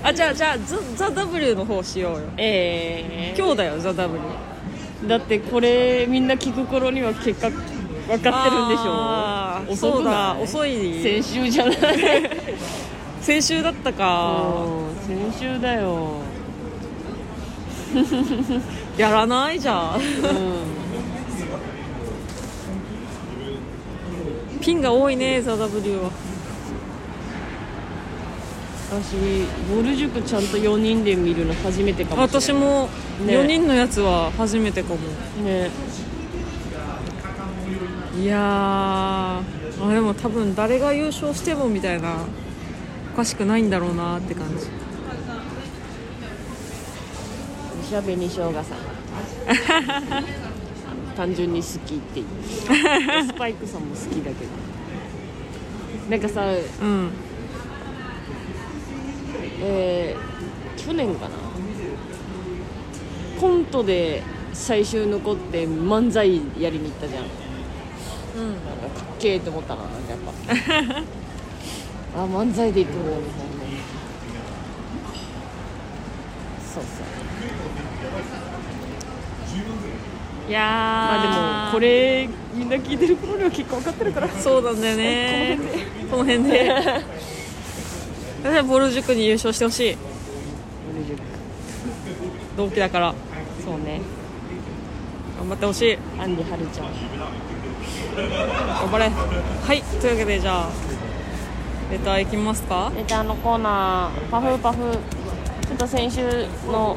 [0.03, 2.21] あじゃあじゃあザザ・ W の方しようよ。
[2.37, 4.21] えー、今日だよザ・ W
[5.07, 7.59] だってこれみんな聞く頃には結果分
[8.21, 9.73] かってるんでしょ？
[9.73, 11.03] 遅くそうだ遅い。
[11.03, 11.77] 先週じゃない？
[13.23, 14.35] 先週だったか。
[14.67, 16.19] うん先週だよ。
[18.99, 19.59] やらない？
[19.59, 20.78] じゃんうん
[24.59, 26.11] ピンが多いねザ・ W は。
[28.91, 32.27] 私ボル塾ちゃんと4人で見るの初めてかも。
[32.29, 32.89] しれない私も
[33.27, 33.39] ね。
[33.39, 34.97] 4人のやつは初めてかも、
[35.45, 35.71] ね。
[38.19, 39.59] いやー。
[39.81, 42.25] あでも多分誰が優勝してもみたいな
[43.13, 44.67] おかしくないんだろうなって感じ。
[47.83, 48.65] 西矢紅生姜さん
[51.19, 52.27] 単純に好きっていう。
[53.27, 54.53] スパイクさんも好きだけど。
[56.09, 57.11] なんかさうん。
[59.61, 60.29] えー
[60.81, 61.35] 去年かな。
[63.41, 67.25] コントで最終残って漫才やりに行ったじゃん。
[67.25, 67.31] うん。
[68.53, 70.19] なんかかっけえって思ったななんかやっ
[70.95, 71.03] ぱ。
[72.23, 73.49] あ漫才で行くんだみたいな。
[76.75, 77.18] そうそう
[80.49, 80.65] いやー。
[80.65, 84.29] まあでもこれみんな聞いてる頃には結構分かってるから。
[84.29, 85.59] そうなんだよね。
[86.11, 86.75] この辺で。
[88.41, 89.97] 私はボル塾に優勝してほしい
[92.57, 93.15] 同期だから
[93.65, 94.01] そうね
[95.39, 96.87] 頑張ってほしいアンディはるちゃん
[98.17, 100.39] 頑張れはいというわけで。
[100.41, 100.71] じゃあ
[101.91, 104.79] レターいきますかレターのコーナーパフパフ
[105.67, 106.97] ちょっと先週の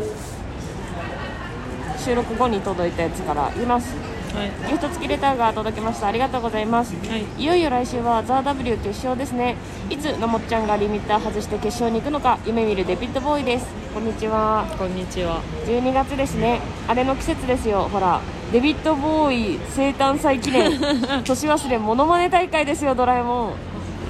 [1.97, 3.95] 収録後に届いたやつから言います。
[4.34, 4.51] はい。
[4.67, 6.08] ギフト付きレターが届きました。
[6.08, 6.95] ありがとうございます。
[6.95, 7.25] はい。
[7.38, 9.56] いよいよ来週はザ・ W 決勝ですね。
[9.89, 13.67] いつのもっちゃんがリミッター外して決勝に行くのか夢見るデビッドボーイです。
[13.93, 14.65] こんにちは。
[14.77, 15.41] こんにちは。
[15.65, 16.62] 12月ですね。
[16.88, 17.89] あれの季節ですよ。
[17.91, 20.80] ほらデビッドボーイ生誕祭記念。
[21.23, 23.54] 年忘れモノマネ大会ですよドラえもん。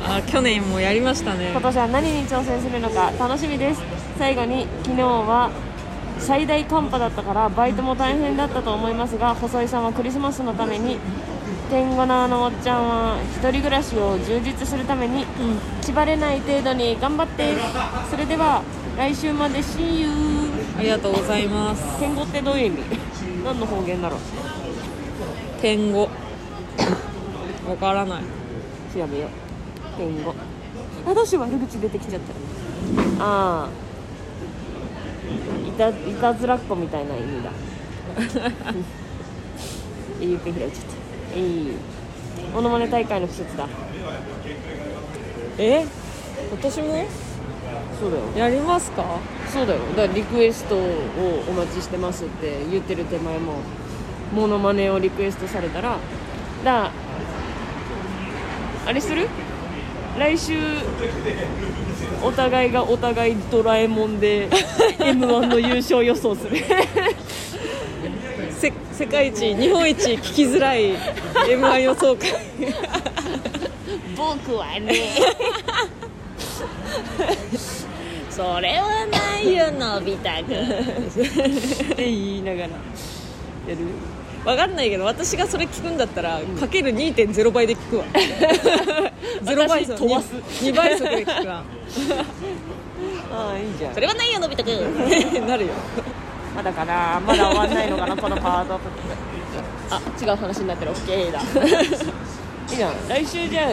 [0.03, 1.49] あ去年もやりましたね。
[1.51, 3.81] 今年は何に挑戦するのか楽しみです。
[4.17, 5.49] 最後に昨日は
[6.21, 10.97] 最大寒波だったからバイトも大変だったと思いますが細井さんはクリスマスのために
[11.69, 15.27] 天狗なあのもっちゃんは一人暮らしを充実するためにうん。
[15.81, 17.55] 縛れない程度に頑張って
[18.09, 18.61] それでは
[18.97, 20.09] 来週まで See you
[20.77, 21.99] ありがとうございます。
[21.99, 22.81] 天狗ってどういう意味？
[23.43, 24.19] 何の方言だろう？
[25.61, 26.09] 天狗。
[27.67, 28.23] わからない。
[28.93, 29.29] 調べよう。
[29.97, 30.33] 天狗。
[31.07, 31.43] あどうしよう。
[31.43, 32.33] 悪口出てきちゃった。
[33.23, 33.69] ああ
[35.59, 37.51] いたいたずらっ子みたいな意味だ。
[40.21, 40.83] えゆっくり開いちゃっ
[41.33, 41.71] たいい。
[42.53, 43.67] モノマネ大会の季節だ。
[45.57, 45.85] え？
[46.51, 47.05] 今年も？
[47.99, 48.23] そうだよ。
[48.35, 49.03] やりますか？
[49.51, 49.79] そうだよ。
[49.95, 50.79] だからリクエストを
[51.49, 53.53] お待ちしてますって言ってる手前も
[54.33, 55.97] モノマネをリクエストされたら。
[56.63, 56.91] だ
[58.85, 59.27] あれする？
[60.19, 60.53] 来週
[62.23, 64.47] お互いがお互いドラえもんで
[64.99, 66.57] m 1の優勝予想する。
[68.51, 70.97] せ世界一日本一聞きづらい m
[71.67, 72.29] 1予想会。
[74.15, 74.95] 僕はね。
[78.29, 80.61] それはないよのび太くん。
[81.91, 82.67] って言いながら。
[82.67, 82.69] や
[83.75, 83.77] る？
[84.45, 88.05] わかんないけど私がそれ聞くんだったら、かける2.0倍で聞くわ。
[89.43, 90.33] 0倍飛ばす。
[90.65, 91.63] 2倍速で聞くわ。
[93.33, 93.93] ああいいじゃん。
[93.93, 94.71] それはないよのび太く。
[94.71, 95.73] ん なるよ。
[96.55, 98.79] まだかなまだ終わんないのかなこのパート
[99.89, 100.91] あ違う話になってる。
[100.91, 101.39] OK だ。
[101.39, 101.43] い
[102.73, 102.93] いじゃん。
[103.07, 103.65] 来週じゃあ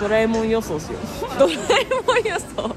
[0.00, 0.98] ドラえもん予想しよ
[1.36, 1.38] う。
[1.38, 2.76] ドラえもん予想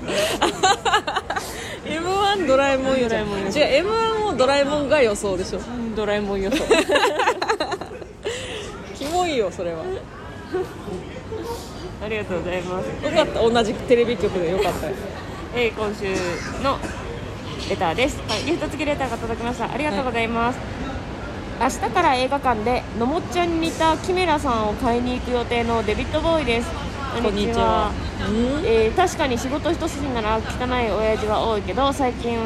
[2.35, 5.59] 1ドラえもん予想ドラえもん予想違う m 1もドラえもんが予想でしょ。
[5.95, 6.57] ドラえもん予想。
[8.95, 9.83] キモいよそれは。
[12.03, 12.85] ありがとうございます。
[13.05, 14.93] よかった同じテレビ局でよかったよ。
[15.55, 16.05] えー今週
[16.63, 16.77] の
[17.69, 19.71] レターです、はい、ギフト付きレターが届きました。
[19.71, 20.59] ありがとうございます、
[21.59, 26.86] 明日から映画館でのもっちゃんに似たキメラさんを買いに行く予定のデビッドボーイです
[27.21, 27.91] こんにちは。
[28.29, 32.37] うんえー確かに仕事一筋なら汚い親父は多いけど最近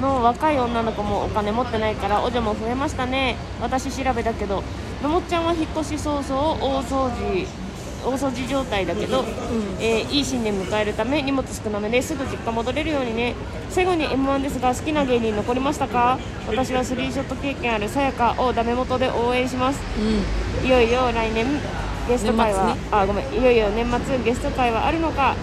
[0.00, 3.36] の若い女の子もお金持ってないからお女も増えましたね。
[3.60, 4.62] 私調べだけど
[5.02, 7.46] のもっちゃんは引っ越し早々大掃除
[8.04, 9.24] 大掃除状態だけど、
[9.80, 13.34] えーいい新年迎えるため荷物少なめですぐ実家戻れるようにね。
[13.70, 16.18] 最後に m 1ですが好きな芸人残りましたか？
[16.46, 19.80] 私はスリーショット経験あるさやかをダメ元で応援します。
[19.98, 20.66] うん。
[20.66, 21.46] いよいよ来年
[22.08, 25.34] ゲスト会は、ねあごめんいよいよ年末ゲスト会はあるのか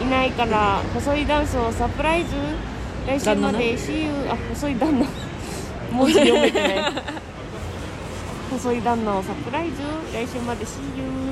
[0.00, 2.30] いないから細いダンスをサプライズ？
[3.06, 5.06] 来週まで See you あ細い旦那。
[5.92, 6.92] 文字読めてない。
[8.50, 9.76] 細い旦那をサプライズ？
[10.12, 10.80] 来週まで See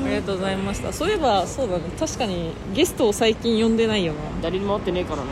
[0.04, 0.92] あり you がとうございました。
[0.92, 1.82] そういえばそうだね。
[1.98, 4.18] 確かにゲストを最近呼んでないよな。
[4.42, 5.24] 誰にも会ってねえからな。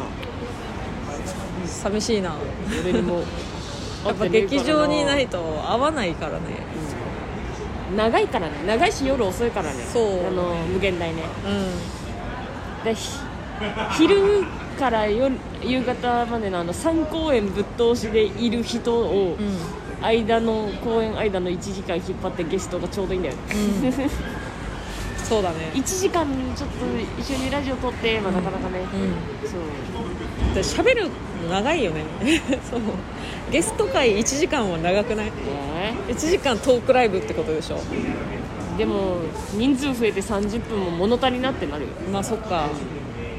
[1.67, 2.35] 寂しいな。
[2.83, 3.23] 俺にも
[4.07, 6.39] やっぱ劇場にいないと合わないからね
[7.95, 8.55] 長いからね。
[8.67, 9.83] 長いし夜遅いからね。
[9.93, 11.23] そうあの無限大ね。
[12.83, 13.19] うでひ
[13.97, 14.45] 昼
[14.79, 19.59] から夜夕方までのあの3公演ぶっ通しでいる人をんうん。
[20.03, 23.41] 間の公演間の1時間引っ張ってゲストがちょうどいいんだよね、
[25.25, 25.73] そうだね。
[25.75, 26.75] 1時間ちょっと
[27.19, 29.49] 一緒にラジオ撮ってまあなかなかね、うん。
[29.49, 29.61] そう
[30.57, 31.11] で喋る
[31.45, 32.03] の長いよね。
[32.71, 32.81] そう。
[33.51, 35.27] ゲスト会1時間は長くない？
[35.27, 35.33] ね。
[36.09, 37.79] 1時間トークライブってことでしょ？
[38.77, 39.19] でも
[39.55, 41.89] 人数増えて30分も物足りなってなるよ。
[42.13, 42.69] まあそっか。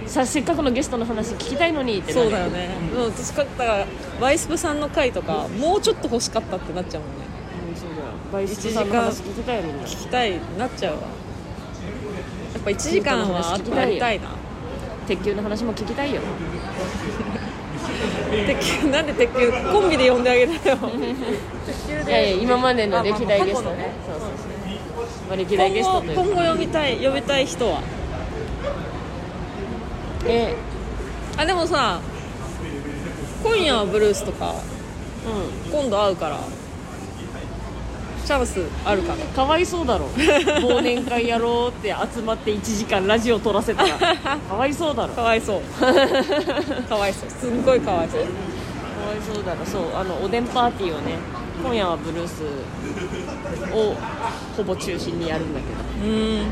[0.05, 2.25] させっかくのゲストの話聞きたいのにってなる。
[2.25, 2.69] そうだよね。
[2.91, 3.85] でも私だから
[4.21, 7.25] ワイスプさんの回とかもうちょっと欲しかったってなっちゃうもんね。
[7.69, 8.13] うんそうだよ。
[8.31, 9.83] バイストさんの話聞きたいみんな。
[9.83, 10.99] 聞きたいなっちゃうわ。
[11.01, 11.07] や
[12.59, 14.29] っぱ1時間はあとやりたいな
[15.07, 16.21] 鉄球の話も聞きたいよ。
[18.45, 20.61] 鉄球なんで鉄球コンビで呼んであげるのよ。
[22.05, 23.93] いやいや今までの歴代ゲストね。
[24.09, 25.27] あそうそうそう。
[25.29, 26.21] まあ歴代ゲストというか。
[26.21, 27.81] 今後今後呼びたい呼びたい人は？
[30.25, 30.55] え。
[31.37, 32.01] あでもさ
[33.43, 34.55] 今夜はブルースとかう
[35.71, 36.39] 今度会うから
[38.27, 39.23] チャンスあるかな。
[39.23, 40.07] んかわいそうだろ。
[40.59, 43.95] 忘年会やろうって集まって1時間ラジオ撮らせたら。
[44.49, 45.13] かわいそうだろ。
[45.13, 45.61] かわいそう。
[46.89, 47.29] かわいそう。
[47.29, 48.19] すんごいかわいそう。
[48.19, 49.65] かわいそうだろ。
[49.65, 51.13] そうあのおでんパーティーをね
[51.63, 52.43] 今夜はブルース
[53.73, 53.95] を
[54.57, 55.65] ほぼ中心にやるんだけ
[56.03, 56.11] ど。
[56.11, 56.45] うーん。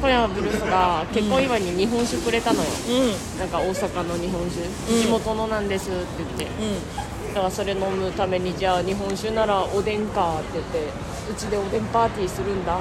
[0.00, 3.40] 今夜はブルースが結婚祝いに日本酒くれたのよ、うん。
[3.40, 5.02] なんか大阪の日本酒、うん。
[5.02, 6.44] 地元のなんですって言って。
[6.44, 12.76] うだからそれ飲むためにじゃあ日本酒ならおでんかって言ってうちでおでんパーティーするんだ。
[12.76, 12.78] ん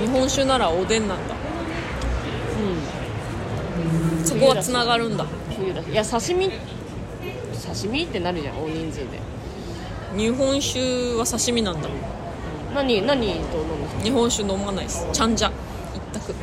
[0.00, 1.34] 日本酒ならおでんなんだ。
[4.18, 4.24] うん。
[4.24, 5.24] そこはつながるんだ。
[5.56, 5.82] 冬だ。
[5.82, 6.50] しいや刺身？
[6.50, 9.18] 刺身ってなるじゃん大人数で。
[10.16, 11.88] 日本酒は刺身なんだ。
[12.74, 13.34] 何何と飲
[13.98, 15.06] む日本酒飲まないです。
[15.12, 15.50] ちゃんじゃ
[15.94, 16.34] 一択。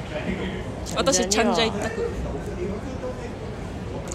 [0.95, 2.09] 私ちゃんじゃ一択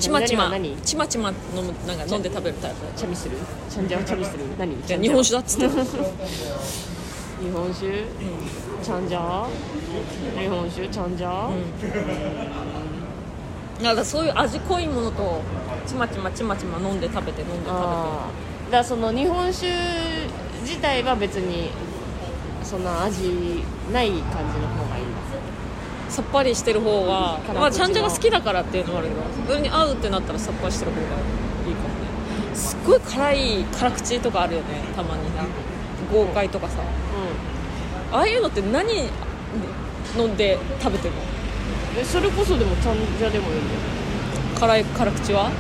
[0.00, 0.50] ちまちま。
[0.84, 2.76] ちまちま飲むなんか飲んで食べるタイプ。
[2.96, 3.36] チャミする
[3.68, 4.74] チャンジャオチャミする何？
[4.86, 5.68] じゃあ日本酒だっつって。
[5.68, 8.04] 日本酒？
[8.82, 9.46] チャンジャ
[10.38, 10.88] 日本酒？
[10.88, 11.50] チャンジャ
[13.82, 15.42] なんかそういう味濃いものと
[15.86, 17.86] ちまちまちまちま飲んで食べて飲んで食べ
[18.70, 18.72] て。
[18.72, 19.68] だその日本酒
[20.62, 21.70] 自体は別に
[22.62, 24.84] そんな味ない感じの方
[26.10, 31.06] さっぱりしてる方がまあちゃんじゃが好きだからっていうのもあるけどそれに合うってなったらさっぱりしてる方がい
[31.70, 32.54] いかもね。
[32.54, 35.44] すっごい辛い辛口とかあるよねたまにな。
[36.12, 36.82] 豪快とかさ。
[38.12, 39.08] ああいうのって何
[40.18, 41.20] 飲んで食べてるの？
[41.22, 43.80] うんえそれこそでもチャンジャでもいいんだよ
[44.58, 45.50] 辛い辛口は？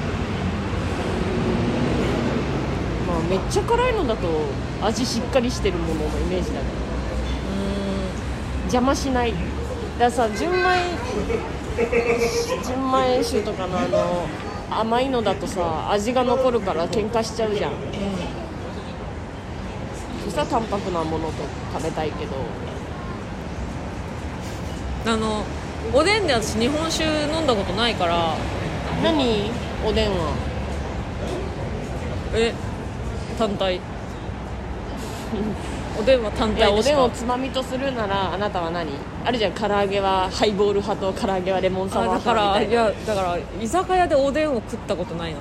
[3.06, 4.28] まあめっちゃ辛いのだと
[4.82, 6.70] 味しっかりしてるもののイメージだけど
[8.64, 9.32] 邪魔しない。
[9.32, 9.38] だ
[10.00, 10.58] からさ純米
[12.64, 14.26] 純米酒とかのあの
[14.70, 17.72] 甘いのだとさ味が残るから喧嘩しちゃうじゃん。
[20.24, 21.32] そしたら淡白なものと
[21.74, 22.32] 食べたいけど。
[25.06, 25.44] あの
[25.92, 28.36] おでんで私日本酒飲んだことないから。
[29.02, 29.50] 何？
[29.84, 30.34] おでんは。
[32.32, 32.54] え
[33.38, 33.80] 単体
[36.00, 38.90] おでんは単いやおでん体でしかをつまみとするならあなたは何？
[39.24, 42.82] あるじゃん唐揚げはハイボール派と唐揚げはレモンサワーあだか派みたいな。
[42.84, 45.40] らいやだから居酒屋でおでんを食ったことないな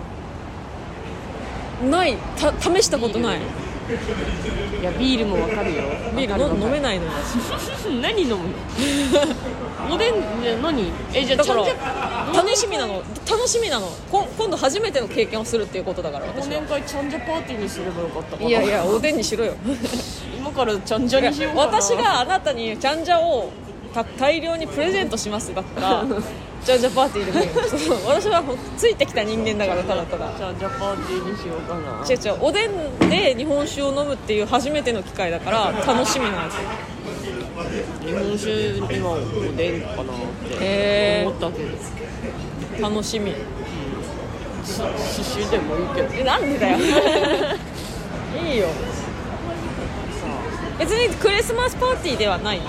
[1.90, 2.18] ない。
[2.38, 3.40] た試したことない。
[3.40, 5.82] いやビールもわかるよ。
[6.16, 7.12] ビールの飲めないのよ。
[8.02, 8.36] 何飲む
[9.90, 9.96] の？
[9.96, 10.92] おでんじゃ何？
[11.14, 11.78] えじゃあだからちゃん
[12.34, 13.02] じゃ楽しみなの。
[13.30, 13.88] 楽しみなの。
[14.12, 16.60] こ今度初めての経験をするっていうことだから忘私は。
[16.60, 18.50] 年会ちゃんじゃパーティーにすればよかったかな。
[18.50, 19.54] いやいやおでんにしろよ
[20.50, 23.50] 今からちゃんじゃにしようかな私があなたにちゃんじゃを
[23.94, 26.06] た大量にプレゼントしますだったら
[26.64, 27.54] ちゃんじゃパーティーでもいいよ。
[27.64, 28.44] そ う私は
[28.78, 30.34] ついてきた人間だからただただ。
[30.38, 32.04] ちゃんじゃパーティーにしようかな。
[32.08, 36.62] 違う違うおでんで日本酒を飲むっていう初めての機会だから楽しみなんですよ
[38.06, 39.18] 日本酒今お
[39.56, 40.06] でんかなっ
[40.58, 42.90] て思ったけど。
[42.90, 43.32] 楽しみ。
[43.32, 43.36] し
[44.78, 44.90] 刺
[45.46, 46.08] 繍でもいいけど。
[46.14, 46.78] えなんでだよ。
[48.46, 48.68] いいよ
[50.80, 52.60] 別にクリスマスパーティーではない？
[52.60, 52.66] ク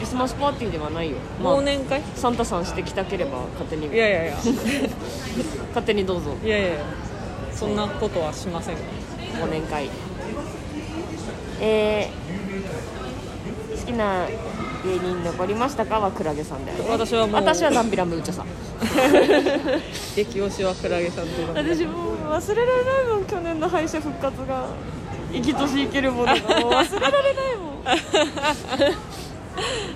[0.00, 2.02] リスマスパーティーではないよ、まあ、忘年会？
[2.16, 3.86] サンタさんしてきたければ勝手に。
[3.86, 4.34] いやいやいや。
[5.68, 6.34] 勝手にどうぞ。
[6.44, 6.68] いやいや。
[6.68, 6.78] いや
[7.54, 8.76] そんなことはしません。
[8.76, 9.88] 忘年会。
[11.60, 14.26] えー、好きな
[14.84, 16.00] 芸人残りましたか？
[16.00, 17.34] はクラゲさんだよね私はもう。
[17.36, 18.46] 私はダンビラムーチョさん。
[20.16, 24.66] 激推しはクラゲさんと私もう忘れられないもん去年の敗者復活が
[25.32, 27.82] 生きとし生けるものがもう 忘れられないもん。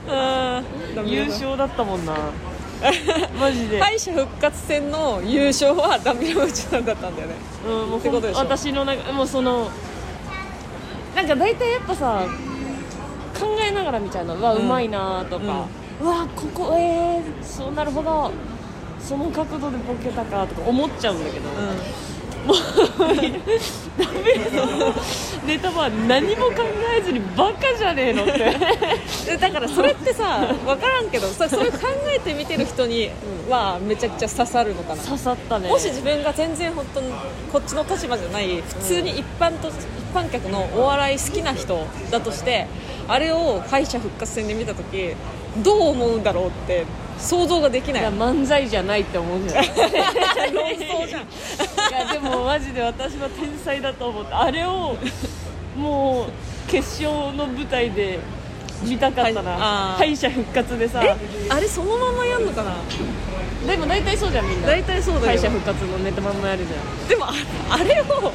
[0.09, 1.09] あー。
[1.09, 2.15] 優勝だったもんな。
[3.41, 7.35] マジで、敗者復活戦の優勝はダンビラムーチョさんだったんだよね。
[7.67, 8.41] うん、もうってことでしょ。
[8.41, 9.71] 私の中もうその
[11.15, 12.25] なんか大体やっぱさ
[13.39, 14.37] 考えながら見ちゃうの。
[14.37, 15.65] うわうまいなとか、
[16.01, 18.31] うわここえー、そうなるほど。
[19.01, 21.49] その角度でボケたかとか思っちゃうんだけど、
[22.47, 22.57] もう
[22.97, 24.95] ダメその
[25.47, 26.55] ネタは何も考
[26.99, 28.33] えずにバカじゃねえのって。
[29.27, 31.79] で だからそれってさ分からんけどそそれ考
[32.15, 33.11] えて見てる人に
[33.49, 35.03] はめちゃくちゃ刺さるのかな。
[35.03, 35.69] 刺さったね。
[35.69, 37.13] もし自分が全然本当に
[37.53, 39.75] こっちの立場じゃない普通に一般と、一
[40.15, 42.67] 般客のお笑い好きな人だとして
[43.09, 45.15] あれを敗者復活戦で見た時
[45.59, 46.85] どう思うんだろうって
[47.19, 48.03] 想像ができない。
[48.03, 51.23] いや漫才じゃないって思うじゃ論争じゃん
[52.09, 54.97] やでもマジで私は天才だと思ってあれを
[55.77, 58.19] もう決勝の舞台で
[58.83, 59.99] 見たかったはい。
[59.99, 61.03] 敗者復活でさ。
[61.03, 61.17] え？
[61.49, 62.75] あれそのままやんのかな？
[63.67, 64.69] でも大体そうじゃんみんな。
[64.69, 67.09] 大体そうだ敗よ者復活のネタまんまやるじゃん。
[67.09, 67.33] でもあ
[67.71, 68.33] あれを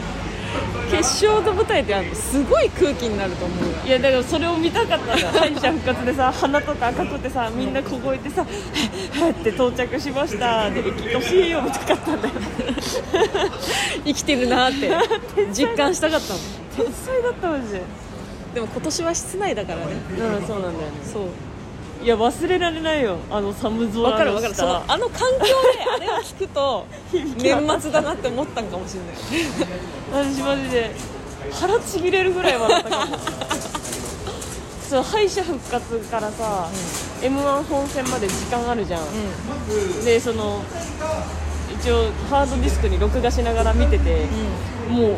[0.90, 3.72] 決勝の舞台でやるのすごい空気になると思うよ。
[3.86, 8.46] いやだからそれを見たかったんだよ敗者復活でさ鼻とか赤くてさみんな凍えてさ
[9.20, 12.34] 「はって到着しました」で駅と CA を見たかったんだよ。
[14.06, 14.92] 生きてるなって。
[15.54, 16.42] 実感したかったもん
[16.76, 17.82] 天才だったマジで。
[18.54, 19.84] でも今年は室内だからね。
[20.40, 21.00] うんそうなんだよね。
[21.04, 21.24] そう
[22.02, 23.18] いや忘れられないよ。
[23.30, 24.02] あの寒空の下。
[24.02, 24.56] 分かる分かる。
[24.56, 25.52] そのあの環境で
[25.98, 30.28] あれを聞くと 年末だなって思ったんかもしれない。
[30.34, 30.92] 私マジで
[31.52, 33.18] 腹ちぎれるぐらい笑ったかも。
[34.90, 36.68] そう敗者復活からさ、
[37.22, 40.62] m 1本戦まで時間あるじゃん、でその
[41.80, 44.26] 一応ハードディスクに録画しながら見てて、
[44.90, 45.16] もう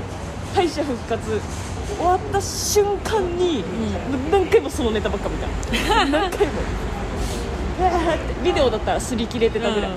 [0.54, 1.42] 敗者復活
[2.04, 3.64] 終わった瞬間に、
[4.30, 5.48] 何回もそのネタばっか見た。
[6.06, 6.54] 何回も。
[8.44, 9.92] ビデオだったら擦り切れてたぐらい、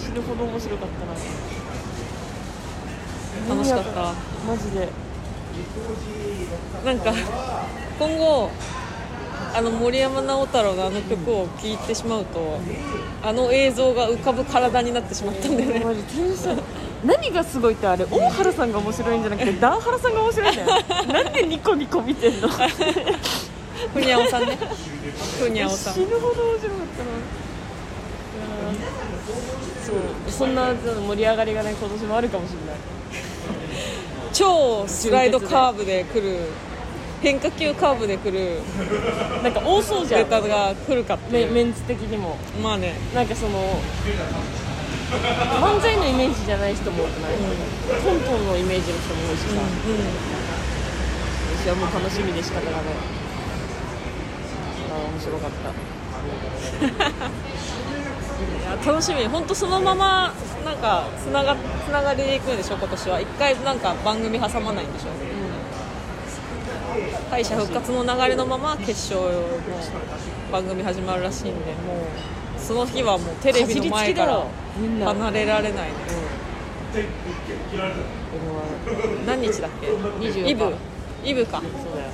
[0.00, 1.06] 死ぬほど面白かった
[3.50, 3.56] な。
[3.56, 4.14] 楽しかった。
[4.46, 4.88] マジで。
[6.84, 7.12] なんか
[7.98, 8.50] 今後
[9.54, 12.58] あの森山直太朗のあの曲を聴いてしまうと
[13.22, 15.84] あの映像が浮かぶ体になってしまったんだよね
[17.04, 20.68] 何がすごいってあれ大原さんが面白いんじゃなくてダーハラさんが面白いんだよ。
[21.12, 22.48] なんでニコニコ見てんの？
[22.48, 24.56] ふにゃおさんね。
[25.40, 25.94] ふにゃおさん。
[25.94, 27.10] 死ぬほど面白かったな。
[29.84, 29.96] そう。
[30.30, 32.76] そんな盛り上がりがね今年もあるかもしれない。
[34.32, 36.38] 超スライドカーブで来る
[37.20, 38.60] 変化球カーブで来る
[39.42, 40.20] なんか多そうじゃん。
[40.22, 42.38] ネタが来るかってメンツ的にも。
[42.62, 42.94] まあね。
[43.14, 43.80] なんかその
[45.60, 49.60] 漫才のイメージじゃない人も多くない、トントンのイメージの人も多いしさ、
[51.64, 52.80] 私はもう楽しみで仕方がない。
[54.90, 55.70] ああ面白かった。
[58.42, 59.24] いや楽しみ。
[59.26, 60.32] 本当そのまま
[60.64, 61.54] なんかつなが
[61.86, 62.76] つながりでいくんでしょ？
[62.76, 63.20] 今年は。
[63.20, 65.08] 一回なんか番組挟まないんでしょ？
[67.30, 69.30] 敗者復活の流れのまま決勝の
[70.50, 74.44] 番組始まるらしいんでもうその日はもうテレビの前から
[74.76, 75.06] みんな。
[75.06, 75.92] 離れられないね。
[79.26, 80.74] 何日だっけ？24イブ。
[81.24, 81.60] イブか。
[81.60, 82.10] そうだよ。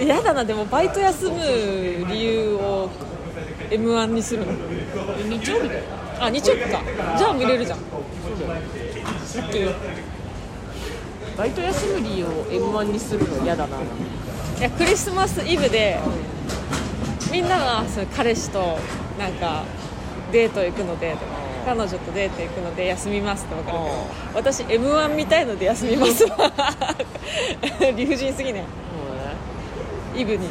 [0.00, 1.38] 嫌だなでもバイト休む
[2.08, 2.90] 理由を
[3.70, 4.52] m 1にするの。
[5.28, 5.82] 日曜日だよ。
[6.20, 6.82] あ日曜日か。
[7.18, 7.78] じゃあ見れるじゃん。
[7.78, 7.84] ラ
[9.42, 9.74] ッキー
[11.36, 13.76] バイト休む理由を m 1にするの嫌だな。
[13.78, 13.80] い
[14.60, 15.98] やクリスマスイブで
[17.32, 18.78] みんながその彼氏と
[19.18, 19.64] なんか
[20.30, 21.24] デート行くのでとか
[21.64, 26.36] 彼女とデート行くので休みますって分かるけど私 m 1見たいので休みますわ。
[27.96, 28.64] 理不尽すぎね。
[30.16, 30.48] イブに。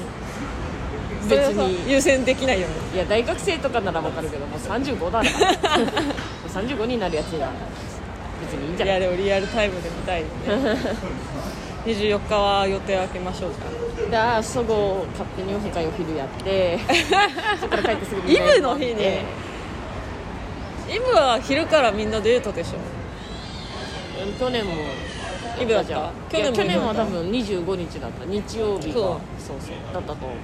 [1.29, 1.91] 別に。
[1.91, 2.73] 優先できないよね。
[2.93, 5.39] いや大学生とかならわかるけどもう35だか
[5.69, 7.49] らもう35になるやつが
[8.41, 8.99] 別にいいんじゃない？
[8.99, 10.77] いやでもリアルタイムで見たいよね。
[11.85, 13.51] 24日は予定を空けましょう
[13.99, 16.79] じゃでああそご勝手にオフ会お昼やって
[17.59, 19.21] そこから帰ってすぐイブの日にあ
[20.93, 22.77] イブは昼からみんなデートでしょ。
[24.39, 24.73] 去年も
[25.59, 26.11] イブだった。
[26.29, 28.25] 去年去年は多分25日だった。
[28.25, 28.93] 日曜日が。
[28.93, 29.21] そう。
[29.39, 29.93] そうそう。
[29.93, 30.37] だったと思う。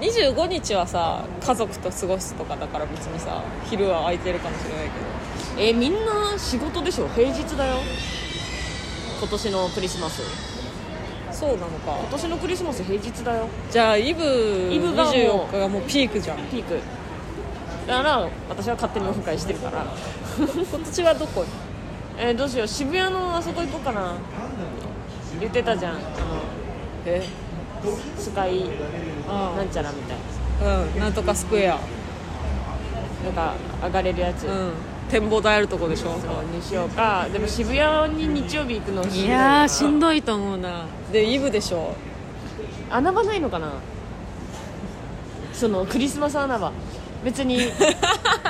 [0.00, 5.68] 25日はさ家族と過ごすとかだから別にさ昼は空いてるかもしれないけど。
[5.68, 7.08] えみんな仕事でしょ。
[7.08, 7.74] 平日だよ。
[9.18, 10.22] 今年のクリスマス。
[11.30, 11.98] そうなのか。
[12.00, 13.48] 今年のクリスマス平日だよ。
[13.70, 14.22] じゃあイブ
[14.72, 16.38] イブがもう24日がもうピークじゃん。
[16.48, 16.74] ピーク。
[16.74, 16.80] だ
[17.96, 19.84] から私は勝手にオフ会してるから。
[20.38, 21.44] 今年はどこ？
[22.18, 22.68] えーどうしよう。
[22.68, 24.14] 渋谷のあそこ行こうかな。
[25.38, 25.92] 言ってたじゃん。
[25.92, 26.00] あの
[27.06, 27.26] え？
[28.18, 28.64] スカイ
[29.28, 30.82] あなんちゃらみたいな。
[30.82, 31.00] うん。
[31.00, 31.78] なんとかスクエア。
[33.24, 34.72] なんか上がれるやつ、うん。
[35.10, 36.18] 展望台あるとこでしょ？
[36.20, 37.26] そうにしようか。
[37.32, 40.84] でも渋谷に日曜日行くのいやーしんどいと思うな。
[41.12, 41.94] でイブでしょ？
[42.90, 43.72] 穴場ないのかな？
[45.52, 46.72] そのクリスマス穴場
[47.24, 47.58] 別に。
[47.58, 47.68] じゃ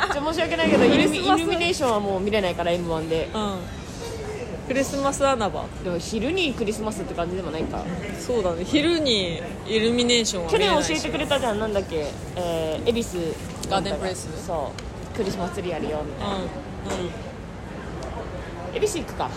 [0.08, 3.28] あ申し訳ないけどイルミイルミネーションはもう見れないから m 1で。
[3.34, 3.58] うん。
[4.68, 5.64] クリスマス穴場。
[5.82, 7.84] でも昼にクリスマスって感じでもないか。
[8.18, 8.64] そうだね。
[8.64, 11.58] 昼にイルミネーションは去年教えてくれたじゃん。
[11.58, 12.06] なんだっけ。
[12.36, 13.34] えー、恵比寿
[13.68, 14.28] ガーデンプレイス。
[14.46, 14.72] そ
[15.12, 15.16] う。
[15.16, 16.36] クリスマスツリーあるよみたいな。
[16.36, 16.48] うんうん。
[18.76, 19.28] 恵比寿行くか。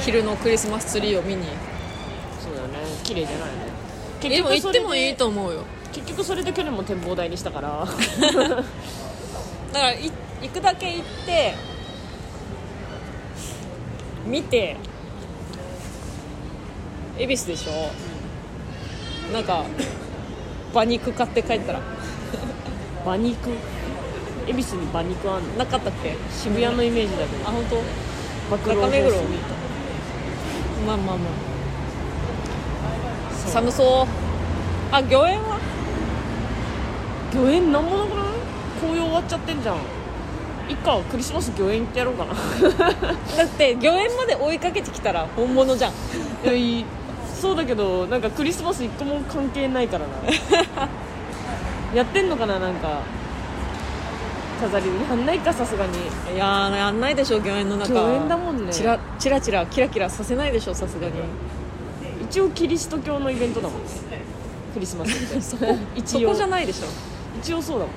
[0.00, 1.44] 昼のクリスマスツリーを見に。
[2.40, 2.78] そうだよね。
[3.02, 3.65] 綺麗じゃないね
[4.20, 5.64] 結でも行ってもいいと思うよ。
[5.92, 7.86] 結局それで去年も展望台にしたから。
[9.72, 10.10] だからい
[10.42, 11.54] 行くだけ行って
[14.26, 14.76] 見て
[17.18, 17.90] 恵比寿でしょ？
[19.32, 19.64] なんか
[20.72, 21.80] 馬肉買って帰ったら。
[23.04, 23.50] 馬肉？
[24.46, 25.54] 恵比寿に馬肉あんの？
[25.54, 26.14] なかったっけ？
[26.30, 27.48] 渋谷のイメージだけど。
[27.48, 27.76] あ本当？
[28.50, 29.16] 中目黒
[30.86, 31.16] まあまあまあ
[33.46, 34.06] 寒そう。
[34.94, 35.58] あ御苑は？
[37.32, 38.24] ト御苑なんもなくない？
[38.80, 39.76] 紅葉終わっちゃってんじゃん。
[40.68, 42.34] いっかクリスマス御苑行ってやろうかな。
[43.36, 45.92] だって御苑まで追いかけてきたら本物じゃん。
[46.56, 46.86] いや
[47.40, 50.88] そうだけどなんかクリスマス一個も関係ないからな。
[51.94, 53.00] やってんのかななんか。
[54.60, 54.86] 飾り。
[55.08, 55.92] やんないかさすがに。
[56.34, 57.92] いやーやんないでしょ御苑の中。
[57.92, 58.72] 御苑だもんね。
[58.72, 61.12] チラチラチラキラキラさせないでしょさすがに
[62.28, 63.88] 一応キリスト教のイベントだもんね。
[64.74, 65.40] クリスマスって。
[65.40, 66.20] そこ一応。
[66.20, 66.86] そこじゃないでしょ。
[67.38, 67.96] 一応そうだもんね。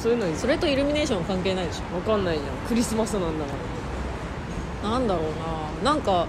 [0.00, 2.68] そういうのそれとイルミネーション関係ないでし分かんないじゃん。
[2.68, 3.52] クリスマスなんだか
[4.82, 4.88] ら。
[4.88, 5.92] ょなんだろうな。
[5.92, 6.26] なんか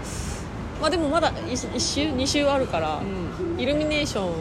[0.82, 3.62] まあでもまだ 1, 週2週あるから、うん。
[3.62, 4.32] イルミネーション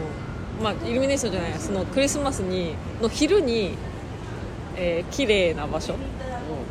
[0.62, 3.76] まあイルミネーションじゃないそのクリスマスにの昼に、
[4.76, 5.94] えー、綺麗な場所。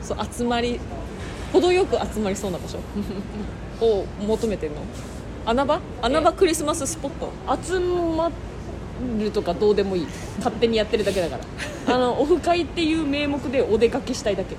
[0.02, 0.80] そう集まり
[1.54, 2.80] 程よく集まりそうな場所。
[3.80, 4.82] を求めてるの
[5.48, 5.80] 穴場？
[6.02, 7.32] 穴場クリスマススポット？
[7.64, 8.30] 集ま
[9.18, 10.08] るとかどうでもいい。
[10.40, 11.44] 勝手にやってるだけだから。
[11.96, 14.58] あのオフ会っていう名目でお出かけしたいだけ。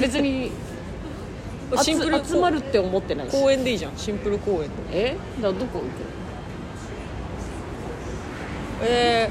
[0.00, 0.50] 別に
[1.80, 3.40] シンプル集集まるって思ってないし。
[3.40, 3.92] 公園でいいじゃん。
[3.96, 4.66] シンプル公園で。
[4.92, 5.16] え？
[5.40, 5.86] だからどこ行く
[8.84, 9.30] え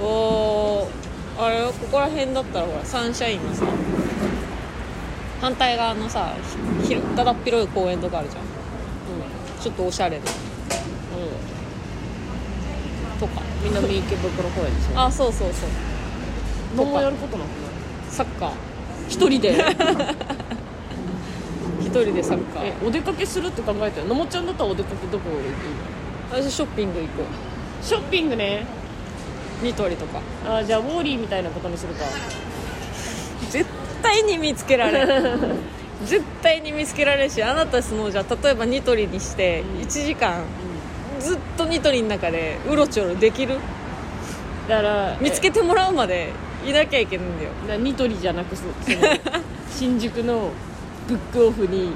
[0.00, 3.62] ー、おーあれここら辺だったらほらサンシャインのさ
[5.40, 6.34] 反対側のさ
[6.82, 8.42] ひひだだっ広い公園とかあるじゃん。
[9.60, 10.22] ちょっとおしゃれで。
[11.16, 11.26] うん、う
[13.16, 13.42] ん、とか。
[13.64, 15.00] 南池袋公園でしょ。
[15.00, 15.70] あそうそうそう。
[16.76, 17.56] 何もやることなくない
[18.10, 18.50] サッカー。
[19.08, 19.54] 一人で。
[21.80, 26.42] 一人でサッカえーお出かけするって考えたよのもちゃんだったらお出かけどこ行くの？
[26.44, 27.10] 私ショッピング行く。
[27.82, 28.66] ショッピングね。
[29.62, 30.20] ニトリとか。
[30.46, 32.04] あじゃあウォーリーみたいなことにするか。
[33.50, 33.64] 絶
[34.06, 35.40] 対に見つけられん。
[36.04, 40.44] 絶対に見つけられるしあなたそのじゃあ例えばニトリにして1時間
[41.18, 43.58] ずっとニトリの中でうろちょろできる？
[44.68, 46.32] だから見つけてもらうまで
[46.66, 48.96] いなきゃいけないんだよ、だからニトリじゃなくそその
[49.70, 50.50] 新宿の
[51.08, 51.92] ブックオフに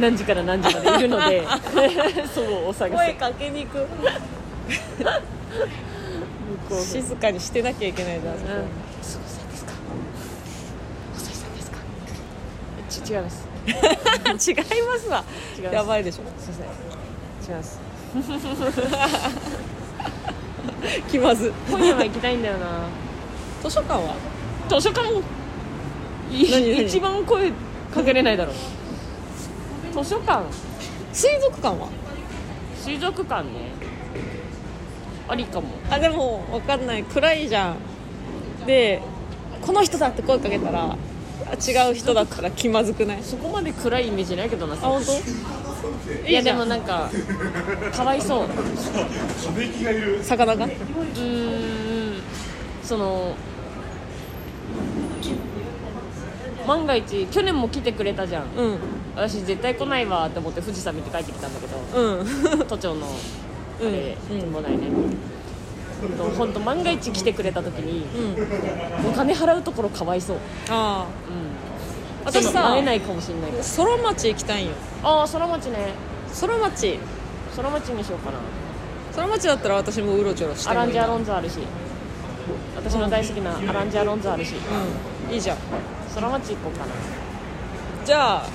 [0.00, 1.42] 何時から何時までいるので
[2.34, 3.86] そうお探せ声かけに行く。
[6.82, 8.40] 静かにしてなきゃいけないじゃんうん。
[9.02, 9.72] すごさんですか
[11.14, 11.76] 細井さんですか
[12.88, 13.46] ち違います。
[14.50, 14.62] 違いま
[14.98, 15.24] すわ。
[15.70, 16.24] やばいでしょ。
[16.38, 16.58] すいま
[17.42, 17.50] せん。
[17.50, 17.80] 違います。
[21.10, 21.52] 気まず。
[21.70, 22.66] 今夜は行きたいんだよな。
[23.62, 24.14] 図書館は？
[24.68, 25.22] 図書館？
[26.30, 27.50] 一番声
[27.94, 28.52] かけれないだろ
[29.92, 30.44] 図書館？
[31.12, 31.88] 水族館は？
[32.76, 33.50] 水族館ね。
[35.28, 35.68] ありかも。
[35.90, 37.04] あでも分かんない。
[37.04, 37.76] 暗いじゃん。
[38.66, 39.00] で
[39.60, 40.96] この人だって声かけたらあ
[41.54, 43.22] 違う人だったら気まずくない？
[43.22, 45.12] そこまで暗いイメージないけどなあ本当？
[46.28, 47.10] いやでもなんか
[47.92, 48.46] かわいそう。
[48.46, 48.48] う。
[50.22, 52.20] 魚がーん
[52.82, 53.34] その
[56.66, 58.62] 万が一去年も来てくれたじゃんう。
[58.74, 58.78] ん
[59.14, 62.22] 私絶対来ないわって思って富士山見て帰ってきたんだけどう。
[62.62, 64.34] ん都庁のあれ、う。
[64.34, 64.86] ん展望台ね
[66.36, 68.04] 本当万が一来てくれた時に
[69.04, 69.10] うん。
[69.10, 70.36] お金払うところかわいそう、
[70.68, 71.06] ああ。
[71.28, 73.64] うん、私さ会えないかもしれないから。
[73.64, 74.72] 空町行きたいんよ。
[75.02, 75.94] ああ空町ね。
[76.40, 76.98] 空町。
[77.56, 78.38] 空町にしようかな。
[79.14, 81.58] 空町だったら私もうろちょろしてアランジャもいいなロンズあるし。
[82.76, 84.54] 私の大好きなアランジャロンズあるし。
[85.28, 85.34] うん。
[85.34, 85.56] いいじゃん。
[86.14, 86.92] 空町行こうかな。
[88.04, 88.46] じゃあ。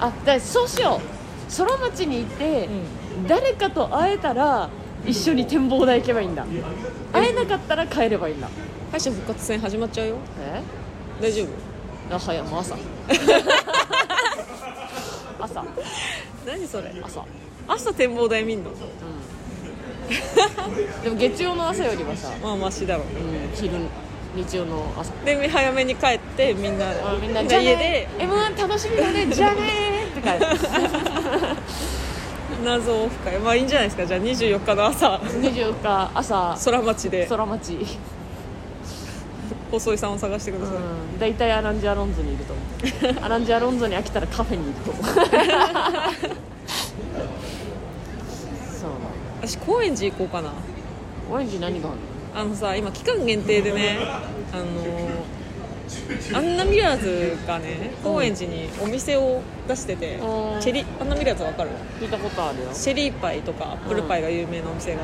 [0.00, 1.56] あだそうしよう。
[1.56, 2.68] 空町に行って、
[3.28, 4.70] 誰かと会えたら
[5.06, 6.44] 一緒に展望台行けばいいんだ。
[7.12, 8.48] 会えなかったら帰ればいいんだ。
[8.90, 10.16] 敗者復活戦始まっちゃうよ。
[10.40, 10.62] え？
[11.20, 11.48] 大丈夫？
[12.14, 12.42] あ早い。
[12.44, 12.76] もう朝。
[15.40, 15.64] 朝。
[16.46, 16.92] 何それ？
[17.02, 17.24] 朝。
[17.68, 18.70] 朝展望台見んの？
[21.02, 23.02] でも月曜の朝よりはさ、 まあマシだろ。
[23.02, 23.08] うん、
[23.56, 23.72] 昼
[24.36, 25.12] 日曜の朝。
[25.24, 29.26] で早めに帰ってみんなあみんなじゃあ家ねで m 1楽しみだね。
[29.26, 30.46] じゃあねーって帰る
[32.62, 34.06] 謎を深いまあいいんじゃないですか。
[34.06, 35.16] じゃあ24日の朝。
[35.16, 36.56] 24日朝。
[36.64, 37.26] 空町で。
[37.26, 37.78] 空町。
[39.70, 41.18] 細井さんを探してください、うん。
[41.18, 42.66] 大体アランジ・アロンゾにいると思う。
[43.24, 45.04] アランジ・アロンゾに飽きたらカフェにいると思う。
[48.80, 48.90] そう。
[49.40, 50.52] 私高円寺行こうかな。
[51.30, 51.98] オレンジ何がある
[52.34, 53.98] あのさ今期間限定でね
[54.52, 59.40] あのアンナミラーズがね高円寺にお店を
[59.74, 60.60] 出してて、うん。
[60.60, 61.70] チェリアンナミラーズわかる？
[61.70, 62.68] の聞いたことあるよ。
[62.72, 65.02] シェリーパイとかアップルパイが有名なお店が、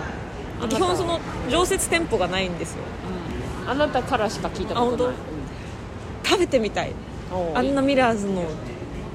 [0.63, 0.69] うん。
[0.69, 1.19] 基本その
[1.51, 2.83] 常設店舗がないんですよ。
[3.67, 5.17] あなたからしか聞いたことない。
[5.17, 5.19] あ
[6.25, 6.91] 食べてみたい。
[6.91, 6.95] うん
[7.31, 8.43] おアンナミラーズの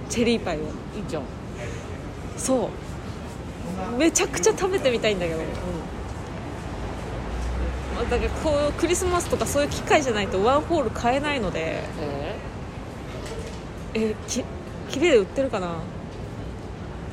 [0.07, 0.59] チェリーパイを。
[0.61, 0.67] いい
[1.07, 1.23] じゃん。
[2.37, 2.69] そう。
[3.97, 5.41] めちゃくちゃ食べてみたいんだけど、う
[8.05, 11.83] ん、だからこうクリスマスとかそういう機会じゃないとワンホール買えないので。
[13.95, 14.43] ええき
[14.93, 15.67] きれいで売ってるかな？
[15.67, 15.71] ー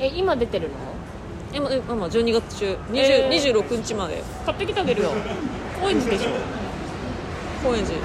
[0.01, 0.75] え今出てるの？
[1.55, 3.55] えまえまあまあ12月中、20えー。
[3.65, 4.23] 26日まで。
[4.45, 5.09] 買ってきてあげるよ。
[5.81, 6.31] 高円寺でしょ？
[7.65, 7.99] 高円寺。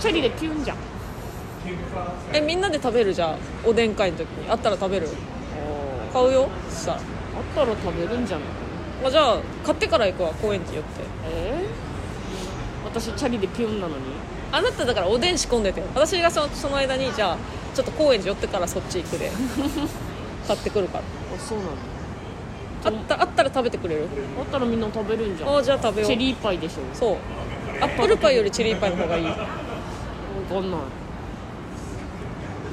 [0.00, 0.76] チェリーでピュンじゃん。
[2.32, 3.38] えみんなで食べるじゃん。
[3.64, 4.50] おでん会の時に。
[4.50, 5.08] あったら食べる。
[6.12, 6.48] 買うよ。
[6.68, 7.02] そしたら、あっ
[7.54, 8.48] たら食べるんじゃない？
[9.00, 10.32] まあ、じゃあ買ってから行くわ。
[10.42, 10.90] 高円寺寄って。
[11.26, 14.02] えー、私チャリでピュンなのに？
[14.50, 15.80] あなただからおでん仕込んでて。
[15.94, 17.36] 私がそその間にじゃあ
[17.74, 19.30] ちょっと高円寺寄ってからそっち行くで。
[20.46, 21.04] 買ってくるから。
[21.04, 21.70] あそうなの？
[22.84, 24.08] あったあったら食べてくれる？
[24.38, 25.56] あったらみんな食べるんじゃん。
[25.56, 26.10] あじゃあ食べよう。
[26.10, 26.76] チェリーパイでしょ。
[26.94, 27.16] そう。
[27.80, 29.24] アップルパイよりチェリーパイの方がいい。
[29.24, 29.38] 分か
[30.66, 30.80] んない。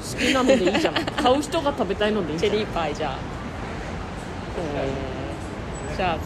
[0.00, 0.94] 好きなのでいいじゃん。
[1.22, 3.16] 買う人が食べたいのでいいチェリーパイじゃあ。
[5.96, 6.16] じゃあ。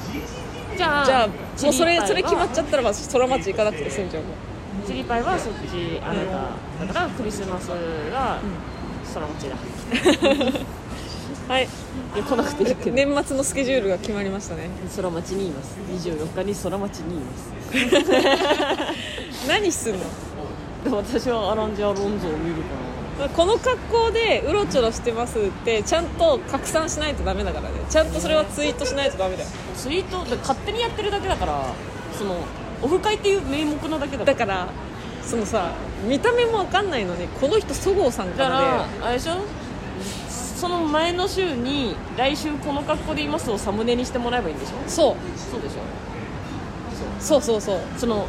[0.76, 4.32] じゃあじゃあもうそれそれ決まっちゃったら私空町行かなくて済んじゃうもん
[4.86, 8.40] チェリーパイはそっちあなただからクリスマスが
[9.14, 9.56] 空町だ。
[11.48, 11.64] はい。
[11.64, 12.96] いや来なくていいけど。
[12.96, 14.70] 年末のスケジュールが決まりましたね。
[14.96, 15.76] 空町にいます。
[15.92, 17.52] 24日に空町にいます。
[19.48, 20.00] 何すんの？
[20.84, 22.62] で私はアランジャ・ロンゾを見る
[23.18, 27.76] かこの格好でうろちょろしてますってちゃんと拡散しないとダメだからね。
[27.88, 29.48] ちゃんとそれはツイートしないとダメだよ。
[29.48, 31.62] らツイートで勝手にやってるだけだから
[32.18, 32.36] その
[32.84, 34.34] オフ会っていう名目なだけだから。
[34.34, 34.68] だから
[35.22, 35.72] そのさ
[36.06, 38.50] 見た目も分かんないのにこの人そごうさんかだか
[39.00, 39.38] らあれでしょ？
[40.28, 44.72] その前の週に来週この格好でいますをサムネにしてもらえばいいんでしょ？
[44.86, 45.16] そう。
[45.50, 45.76] そうでしょ？
[47.20, 47.80] そうそうそう。
[47.96, 48.26] その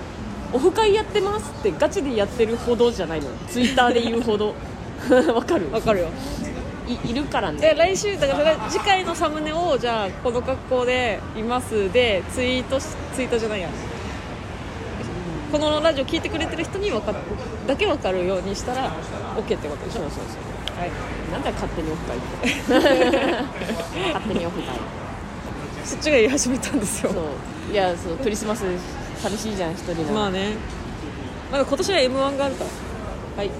[0.54, 3.28] オフ会やってますってガチでやってるほどじゃないの。
[3.50, 4.56] ツイッターで言うほど。
[5.36, 5.66] わかる？
[5.68, 6.08] 分かるよ。
[6.88, 7.60] いいるからね。
[7.60, 13.68] で来週だから次回のサムネをじゃあこの格好でいますでツイートしツイートじゃないや
[15.52, 17.14] このラジオ聞いてくれてる人にわか
[17.68, 18.92] だけ分かるようにしたら
[19.38, 20.02] OK ってことでしょ？
[20.02, 20.38] そうそうそ
[20.76, 20.80] う。
[20.80, 20.92] はい。
[21.32, 22.48] なんだよ勝手にオフ会って。
[24.14, 24.76] 勝手にオフ会。
[25.84, 27.12] そっちが言い始めたんですよ。
[27.14, 27.24] そう。
[27.72, 28.66] いやそうクリスマス
[29.18, 30.56] 寂しいじゃん一人の、まあね。
[31.52, 32.70] まだ今年は m 1があるから。
[33.38, 33.52] はい。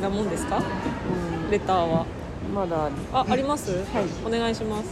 [0.00, 0.62] なもんですか？
[1.50, 2.06] レターは
[2.52, 2.86] まだ。
[2.86, 3.70] あるああります？
[3.70, 4.04] はい。
[4.26, 4.88] お願いします。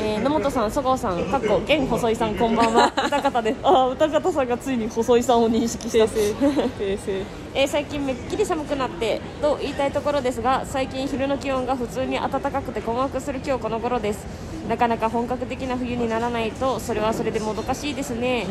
[0.00, 2.92] えー野本さん、そごうさん、かっこ現細井さん、こんばんは。
[3.06, 3.58] 歌方です。
[3.62, 6.04] あー、歌方さんがついに細井さんを認識した。
[6.04, 7.22] 訂正
[7.54, 14.26] えー最近めっきり寒くなってと言いたいところですが最近昼の気温が普通に暖かくて困惑する今日この頃です。
[14.68, 18.46] なかなか本格的な冬にならないとそれはそれでもどかしいですね、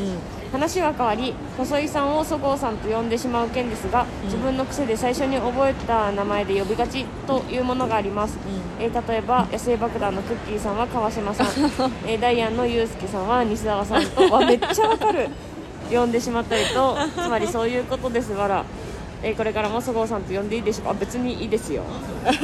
[0.52, 8.38] 話は変わり細井さんをそごうさんと呼んでしまう件ですが、自分の癖で最初に覚えた名前で呼びがちというものがあります、
[8.80, 11.48] えー例えば野生爆弾のクッキーさんは川島さん、
[12.06, 14.22] えーダイアンのユースケさんは西澤さんと。
[14.32, 15.30] わめっちゃわかる。
[15.92, 16.98] 呼んでしまったりと。
[17.16, 18.64] つまりそういうことですわら、
[19.22, 20.86] えーこれからもそごうさんと呼んでいいでしょう。
[20.86, 21.84] かあ別にいいですよ、
[22.26, 22.36] はい。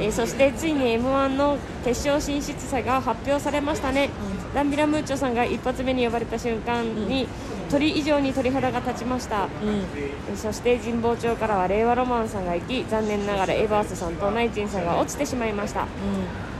[0.00, 4.10] えーそしてついに m 1の決勝進出者が発表されましたね、
[4.54, 7.26] ダンビラムーチョさんが一発目に呼ばれた瞬間に、
[7.70, 9.50] 鳥以上に鳥肌が立ちました、うん。
[9.96, 15.86] えーそして神保町からは令和ロマンさんが行き残念ながらエバースさんとナイチンさんが落ちてしまいました。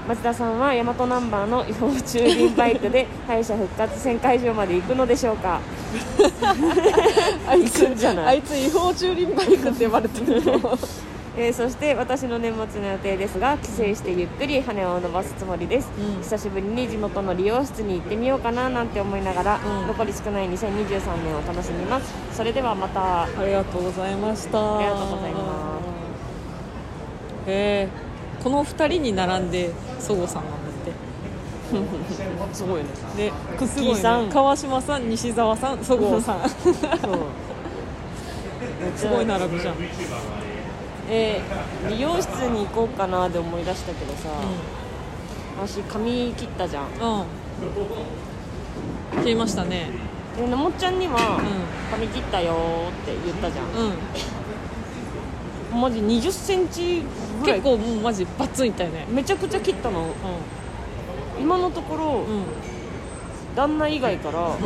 [0.09, 5.61] 松田さんは大和ナンバーの違法駐輪バイクで 敗者復活戦会場まで行くのでしょうか。
[7.47, 8.27] あい行くんじゃない。
[8.27, 10.79] あいつ違法駐輪バイクって呼ばれてるの
[11.35, 16.23] えーそして私の年末の予定ですが帰省してゆっくり羽を伸ばすつもりです、うん。
[16.23, 19.87] 久しぶりに地元の理容室に行ってみようかななんて思いながら、うん。
[19.87, 22.13] 残り少ない2023年を楽しみます。
[22.37, 23.23] それではまた。
[23.23, 24.79] ありがとうございました。
[24.79, 25.81] ありがとうございま
[27.47, 27.89] へえ
[28.45, 30.93] この2人に並んでそごうさんなんだって。
[32.53, 32.85] すごいね。
[33.17, 34.29] でクッキーさん。
[34.29, 36.41] 川島さん西澤さんそごうさん。
[38.97, 39.75] すごい並びじゃん、
[41.09, 44.29] えー美容室に行こうかなで思い出したけどさ、
[45.61, 46.85] 私髪切ったじゃん。
[46.85, 46.89] う
[49.19, 49.23] ん。
[49.23, 49.91] 切りましたね。
[50.37, 51.43] でのもっちゃんには、ん。
[51.91, 53.67] 髪切ったよーって言ったじゃう
[55.75, 55.79] ん。
[55.79, 57.03] んマジ2 0センチ
[57.43, 57.61] ぐらい。
[57.61, 59.07] 結構もうマジバツンいったよね。
[59.11, 60.03] めちゃくちゃ切ったの。
[60.05, 60.05] う
[61.41, 62.25] 今のところ、んうん。
[63.55, 64.57] 旦那以外から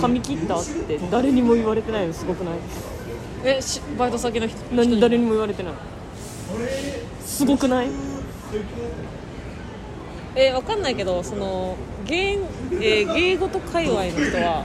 [0.00, 2.54] 髪切ったって誰にも言われてないのすごくない？
[3.44, 5.72] えしバイト先の人何誰にも言われてない。
[7.24, 7.88] すごくない？
[10.34, 14.64] えわかんないけどその芸,、えー芸事界隈の人は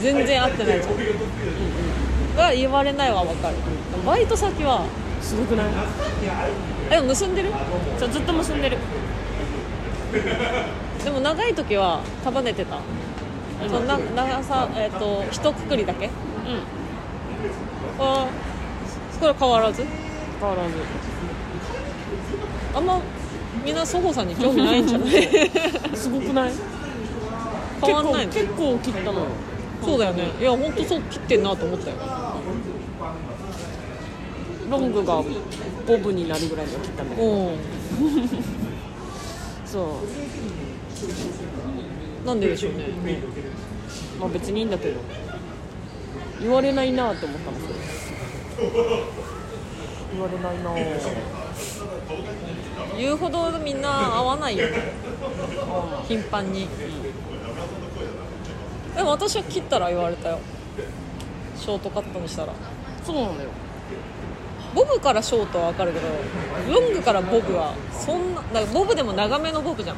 [0.00, 3.56] 全然会ってないじゃん、が言われないはわかる。
[4.06, 4.84] バイト先は
[5.20, 5.66] すごくない？
[6.90, 7.50] え結んでる？
[7.98, 8.78] そうずっと結んでる。
[11.04, 12.78] でも長い時は束ねてた。
[13.68, 16.06] そのな長さえっ、と一括りだけ？
[16.06, 16.12] うん
[18.00, 18.26] あ
[19.18, 19.84] これは変わらず？
[20.40, 20.74] 変わらず。
[22.74, 23.00] あんま
[23.64, 25.10] みんなそごうさんに興味ないんじゃない？
[25.94, 26.52] すごくない？
[27.82, 28.32] 変わんないの？
[28.32, 29.26] 結構結構切ったのよ
[29.84, 30.30] そうだよね。
[30.40, 31.96] いや本当そう切ってんなと思ったよ。
[34.70, 35.22] ロングが
[35.86, 37.28] ボブになるぐらいには切ったんだけど。
[37.28, 37.56] うん。
[39.66, 40.00] そ
[42.24, 42.26] う。
[42.26, 42.84] なんででしょうね。
[44.20, 45.00] まあ別にいいんだけど
[46.40, 47.74] 言われないなって思ったのそれ
[50.12, 50.74] 言われないな
[52.98, 54.92] 言うほどみんな会わないよね。
[56.08, 56.68] 頻繁に。
[58.96, 60.40] でも私は切ったら言われたよ
[61.56, 62.52] ショートカットにしたら
[63.04, 63.50] そうなのよ。
[64.74, 66.08] ボブからショートは分かるけど
[66.72, 69.96] ロングからボブはそんなだボブでも長めのボブじゃん。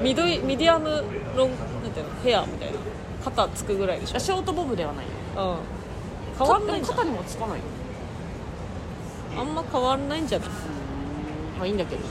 [0.00, 1.04] ミドイミディアム
[1.36, 1.56] ロンな
[1.88, 2.78] んていうのヘアみたいな。
[3.24, 4.18] 肩つくぐらいでしょ。
[4.18, 5.10] ショートボブではないよ。
[5.12, 5.17] うん
[6.38, 6.96] 変わんないんじゃん。
[6.96, 7.64] 肩にもつかないよ。
[9.38, 10.48] あんま変わんないんじゃない
[11.58, 12.02] まあいいんだけど。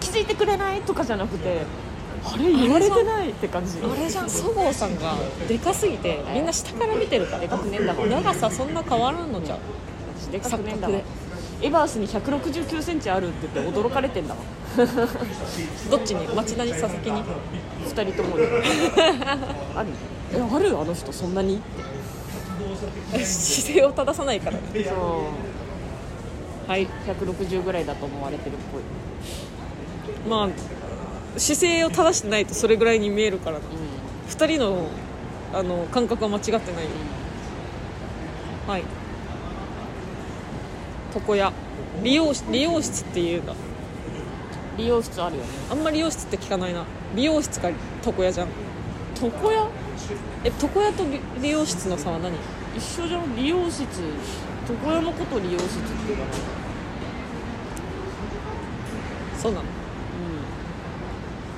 [0.00, 1.62] 気づいてくれないとかじゃなくて
[2.24, 2.52] あれ？
[2.52, 3.78] 言われてないって感じ。
[3.82, 4.30] あれじゃん。
[4.30, 5.14] そごうさんが
[5.48, 8.10] でかすぎてみんな下から見てるからでかくねえんだもん。
[8.10, 9.58] 長さそんな変わらんのじゃん。
[10.20, 10.98] 私でかくねえんだもん。
[10.98, 11.02] 錯
[11.62, 14.44] エバースに1 6 9センチあるって言って驚かれてんだもん。
[15.90, 16.26] どっちに？
[16.34, 17.24] 町田に佐々木に
[17.84, 18.44] ？2人ともに。
[19.74, 19.88] ある？
[20.34, 20.78] えある？
[20.78, 21.60] あの人そんなに？
[23.24, 24.58] 姿勢を正さないから。
[24.58, 24.92] ねそ
[26.68, 28.82] うはい160ぐらいだと思われてるっぽい。
[30.28, 30.48] まあ
[31.38, 33.58] 姿勢を正してないとそれぐらいに見えるから。
[33.58, 33.68] なう
[34.28, 34.88] 2人の
[35.54, 36.90] あの感覚は間違ってないよ。
[38.66, 38.82] はい。
[41.14, 41.52] 床屋。
[42.02, 43.52] 理容室理容室っていうんだ。
[43.52, 43.56] ん
[44.76, 45.48] 美容室あるよね。
[45.70, 46.84] あんまり理容室って聞かないな。
[47.14, 47.70] 美容室か
[48.04, 48.48] 床屋じゃん。
[49.22, 49.68] 床屋？
[50.44, 52.34] え床屋と美理容室の差は何？
[52.76, 53.86] 一緒じゃん理容室。
[54.68, 56.30] 床屋のこと理容室って言うかな
[59.38, 59.64] そうなの？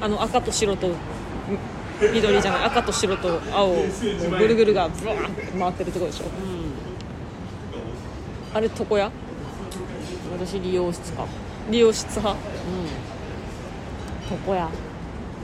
[0.01, 0.95] あの赤と白とみ
[2.13, 2.65] 緑じゃない。
[2.67, 3.71] 赤と白と青。
[3.71, 3.87] を
[4.39, 6.27] ぐるぐるがブワーって回ってるとこでしょ。
[6.27, 6.73] うん、うん、
[8.55, 9.11] あれ床屋？
[10.39, 11.27] 私理容室か
[11.71, 12.39] 理容室派？
[14.31, 14.39] うん。
[14.39, 14.69] 床屋。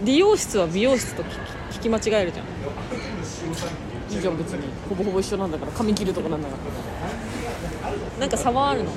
[0.05, 1.25] 理容室は美容室と
[1.70, 2.47] 聞き間違えるじゃん
[4.15, 6.61] いいじゃん別にほぼほぼ一緒なんだから髪切るとこなんだから。
[8.19, 8.91] なんか差はあるの？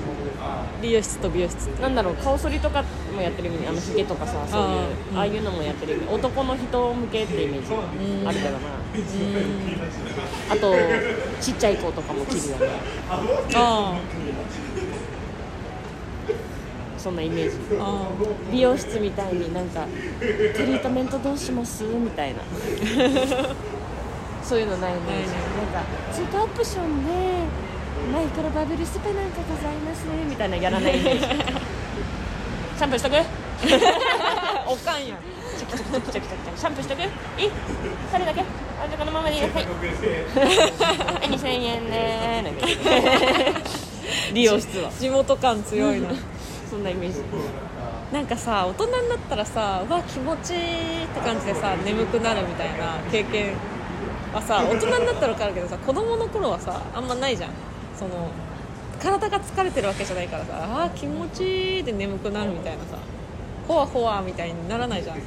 [0.82, 2.84] 理容室と美容室なんだろう顔剃りとか
[3.16, 7.74] もやってる意味あのヒゲとかさそういうあーああいうのもやってる意味男の人向けってイメージ。
[8.28, 8.60] あるけどな。
[10.52, 10.74] あと
[11.42, 12.70] ちっちゃい子とかも切るよね
[13.56, 13.98] あ
[16.98, 17.58] そんなイメージ。
[18.52, 19.86] 美容室みたいになんか
[20.56, 22.42] 「トリートメントどうします?」みたいな
[24.48, 25.00] そういうのないね。
[25.08, 25.26] ないね
[25.74, 27.12] なんか「ツートオプションで
[28.14, 31.26] 前からバブルスプなんかございますね」みたいなやらないイメージ。
[32.78, 33.16] シャンプーしとく？
[33.16, 33.24] ー
[34.70, 35.18] おかんやん
[35.58, 37.02] チャキチャキチャキチャキチャキシャンプーしとく？
[37.02, 37.06] い
[37.46, 37.52] い？
[38.12, 38.42] それだけ？
[38.42, 38.44] あ
[38.88, 39.66] じゃあこのままでいいよはい。
[39.66, 39.70] は
[41.26, 43.64] い2000円ねーなんて。
[44.34, 44.90] 理容室は。
[44.92, 46.10] 地元感強いな。
[46.70, 47.22] そんなイメージ。
[48.14, 53.52] なんかさ大人になったらさうわ気持ちいいって感じでさ眠くなるみたいな経験
[54.34, 57.52] はさ大人になったら分かるけどさ子供の頃はさあんまないじゃん。
[57.98, 58.30] その
[59.00, 62.98] 体が疲れてるわけじゃないからさあー気持ちいいで眠くなるみたいなさ
[63.68, 65.18] ほわほわみたいにならないじゃん。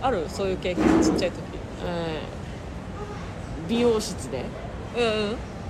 [0.00, 0.24] ある？
[0.28, 1.42] そういう経験ちっちゃい時。
[1.84, 4.46] えー美容室で。
[4.96, 5.02] う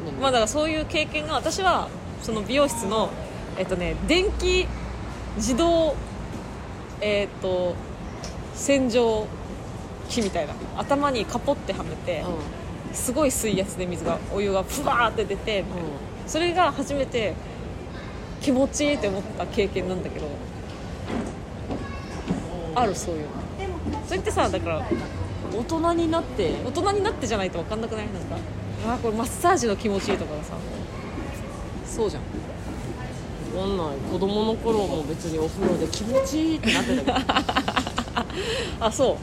[0.07, 0.14] ん。
[0.14, 0.20] うん。
[0.20, 1.88] まあだからそういう経験が私は
[2.22, 3.11] その美容室の
[3.59, 4.68] えっとね電気
[5.36, 5.96] 自動
[7.01, 7.74] えっと
[8.55, 9.26] 洗浄
[10.09, 12.24] 機みたいな頭にカポってはめて、
[12.92, 15.88] すごい水圧で水がお湯がふわーって出てみたいな
[16.26, 17.34] それが初めて
[18.40, 20.26] 気持ちいいって思った経験なんだけど
[22.74, 23.28] あるそういうの。
[24.06, 24.86] それってさだから
[25.52, 26.52] 大人になって。
[26.64, 28.06] 大人になってじゃないと分かんなくない？
[28.06, 28.36] なんか
[28.86, 30.54] あーこれマッサージの気持ちいいとかさ。
[31.86, 32.22] そうじゃん。
[33.59, 33.96] わかんない。
[34.12, 37.32] 子供の頃も別にお風呂で気持ちいいってなってたけど。
[38.86, 39.16] あそう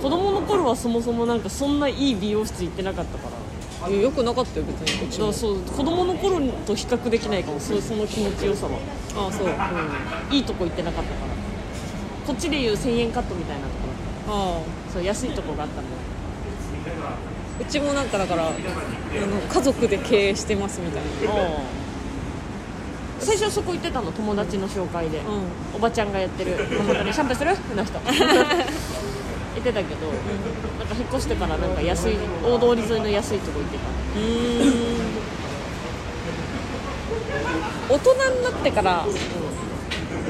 [0.00, 3.88] 子供の頃はそもそもなんかそんないい美容室行ってなかったから。
[3.88, 7.58] いやよくなかったよ別にだからそう子供の頃と比較できないかも。
[7.58, 8.72] そうその気持ちよさは、
[9.16, 9.48] ああそう。
[9.48, 9.70] あ
[10.30, 11.32] うん、いいとこ行ってなかったから。
[12.26, 13.86] こっちでいう1000円カットみたいなとこ
[14.28, 14.34] ろ。
[14.34, 15.96] あそう安いとこがあったんだよ
[17.60, 18.56] うちもなんかだからあの
[19.48, 21.10] 家族で経営してますみたいな。
[23.18, 25.22] 最初そこ行ってたの友達の紹介で、う
[25.76, 27.50] おばちゃんがやってるシャンプーする？
[27.76, 27.98] の人
[29.60, 34.18] てたけど、なんか引っ越してからなんか安い大通り沿いの安いとこ行ってた。
[34.18, 35.00] んうん。
[37.88, 39.04] 大人になってから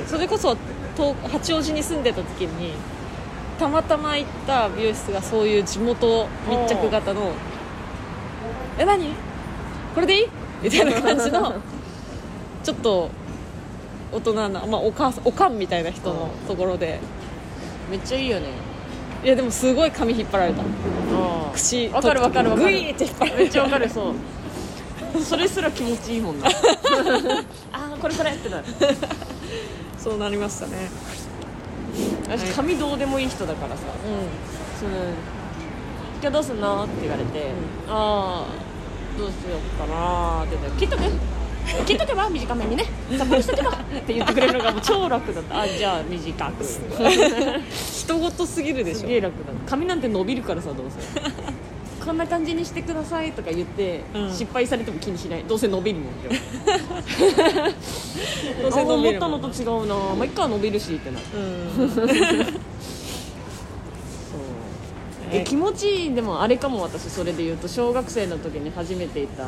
[0.06, 0.56] それこそ
[0.96, 2.72] 東八王子に住んでた時に
[3.58, 7.32] たまたま行った美容室がそういう地元密着型の
[8.78, 9.12] 「え何？
[9.94, 10.28] これでいい?」
[10.64, 11.54] みたいな感じの
[12.64, 13.10] ちょっと
[14.12, 16.98] 大人な、まあ、お母さんおかんみたいな人のところで。
[17.90, 18.46] めっちゃいいよね
[19.22, 20.62] いやでもすごい髪引っ張られた。
[20.62, 22.70] あ口わかるわかるわかる。
[22.72, 24.14] グイーって引っ張らめれっちゃわかるそう。
[25.22, 26.46] それすら気持ちいいもんな。
[27.72, 28.64] あーこれこれってなる
[29.98, 30.90] そうなりましたね。
[32.28, 33.82] 私髪どうでもいい人だからさ。
[33.82, 34.90] うその
[36.22, 37.50] 「今日どうすんの?」って言われて
[37.88, 41.02] 「ああどうしようかな」って言って「切っとく？
[41.86, 42.84] 切っとけば短めにね。
[43.16, 43.74] さっぱりしとけば」っ
[44.06, 45.60] て言ってくれるのがもう超楽だった。
[45.60, 46.64] あじゃあ短く。
[46.64, 49.08] 人事すぎるでしょ。
[49.08, 51.20] げえ楽だ髪なんて伸びるからさどうせ。
[52.04, 54.30] こんな感じにしてくださいとか言って、うん。
[54.32, 55.44] 失敗されても気にしない。
[55.44, 56.30] どうせ伸びるもんじゃ
[58.62, 59.94] どうせ伸びる思ったのと違うな。
[59.94, 61.26] まあいっか伸びるしってなる。
[61.34, 62.00] うん。
[65.30, 65.40] え。
[65.42, 67.02] え気持ちいいでもあれかも私。
[67.10, 69.46] それで言うと小学生の時に初めて行った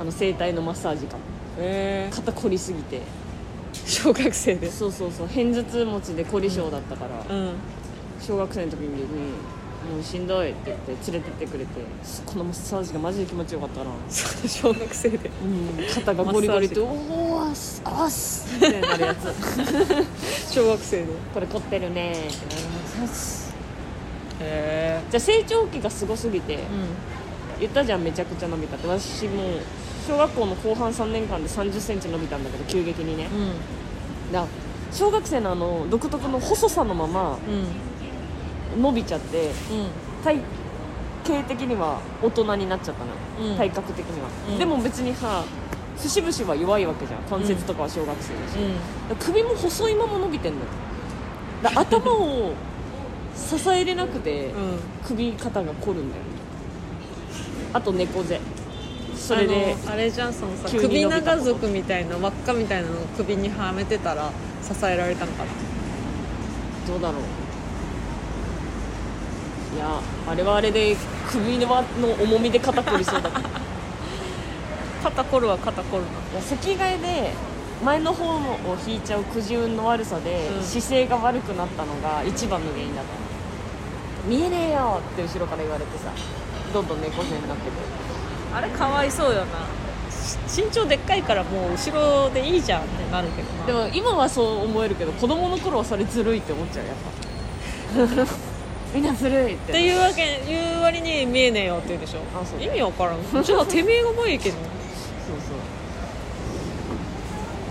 [0.00, 1.22] あの整体のマッサージかも
[1.58, 3.00] え肩凝りすぎて。
[3.86, 4.70] 小学生で。
[4.70, 5.28] そうそうそう。
[5.28, 7.52] 片頭痛持ちで凝り性だったから、うん。
[8.20, 9.02] 小学生の時に、
[9.92, 11.70] もうしんどいって言って連れてってくれて。
[12.26, 15.30] このマッサージがマジで気持ちよかったな、小学生で。
[15.44, 19.34] うん、肩がゴリゴリって「おおあっすあっす」ってなるやつ。
[20.52, 21.02] 小学生で。
[21.04, 22.66] へこれ凝ってるねってなり
[23.00, 23.54] ます
[24.40, 26.58] えじゃあ成長期がすごすぎて、う
[27.60, 28.86] 言ったじゃんめちゃくちゃ伸びたって。
[28.86, 29.60] 私もう
[30.08, 33.24] 小学校の後半3年間で3 0センチ伸びたんだけど急激にね。
[33.24, 34.32] んうん。
[34.32, 34.46] だ
[34.90, 37.38] 小学生のあの独特の細さのまま
[38.74, 38.82] うん。
[38.82, 39.52] 伸びちゃってうん。
[40.24, 40.40] 体
[41.26, 43.56] 型的には大人になっちゃったの、うん。
[43.58, 44.58] 体格的には、うん。
[44.58, 45.44] でも別にさ
[45.98, 47.22] 節々は弱いわけじゃん。
[47.24, 48.54] 関節とかは小学生だし、
[49.08, 50.66] だから首も細いまま伸びてんのよ。
[51.62, 52.52] だ頭を
[53.36, 54.78] 支えれなくて、うん。
[55.06, 56.22] 首肩が凝るんだよ
[57.74, 58.40] あと猫背
[59.18, 64.30] それであれじゃんそのさ首長族みたいな輪っかみたいなのを首にはめてたら
[64.62, 65.50] 支えられたのかな。
[66.86, 67.22] どうだろう。
[69.76, 70.96] いやあれはあれで
[71.30, 71.84] 首の
[72.22, 73.40] 重みで肩凝りそうだった。
[73.40, 73.42] い
[75.04, 76.04] 肩凝るは肩凝る
[76.34, 77.32] や席替えで
[77.84, 78.40] 前の方を
[78.86, 80.64] 引いちゃうくじ運の悪さで、うん。
[80.64, 83.28] 姿勢が悪くなったのが一番の原因だった。
[84.28, 86.10] 見えねえよって後ろから言われてさ
[86.72, 88.17] どんどん猫背になってくるな
[88.54, 89.66] あれかわいそうよな。
[90.10, 93.66] し身長でっかいからもう後ろでいいじゃんってなるけどな。
[93.66, 96.96] でも今はそう思えるけど子供の頃はそれずるいって思っちゃうやっ
[98.26, 98.32] ぱ。
[98.94, 99.72] みんなずるいって。
[99.72, 102.18] っていうわけ言う割に見えねえよって言うでしょ。
[102.34, 103.44] あそう意味わからん。
[103.44, 105.58] じゃあてめえが前行けんのそう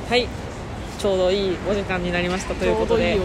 [0.09, 0.27] はい。
[0.99, 3.17] ちょうどいいお時間になりましたということで。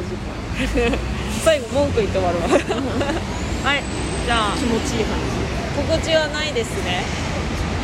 [1.44, 2.48] 最後文句言って終わるわ。
[3.64, 3.82] はい。
[4.26, 5.42] じゃあ気持ちいい話。
[5.76, 7.02] 心地はないですね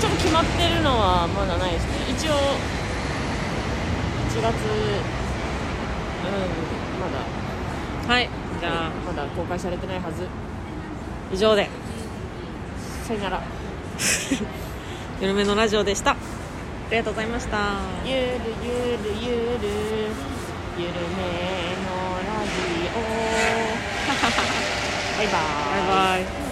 [0.01, 1.91] ちょっと決まってるのはまだないですね。
[2.09, 2.35] 一応。
[4.31, 4.39] 1月。
[4.39, 4.41] う
[6.29, 6.31] ん
[7.01, 7.09] ま
[8.09, 8.15] だ。
[8.15, 8.29] はい。
[8.61, 8.91] じゃあ。
[9.05, 10.01] まだ公開されてない。
[10.01, 10.29] はず
[11.33, 11.69] 以上で。
[13.07, 13.43] さよなら。
[15.21, 16.13] ゆるめのラジオでした。
[16.13, 16.17] あ
[16.91, 17.59] りがとうございました。
[18.05, 18.21] ゆる
[18.63, 19.69] ゆるゆる。
[20.79, 22.53] ゆるめのラジ
[22.95, 23.03] オ。
[25.19, 25.35] バイバー
[25.85, 25.89] イ。
[25.89, 26.48] バイバイ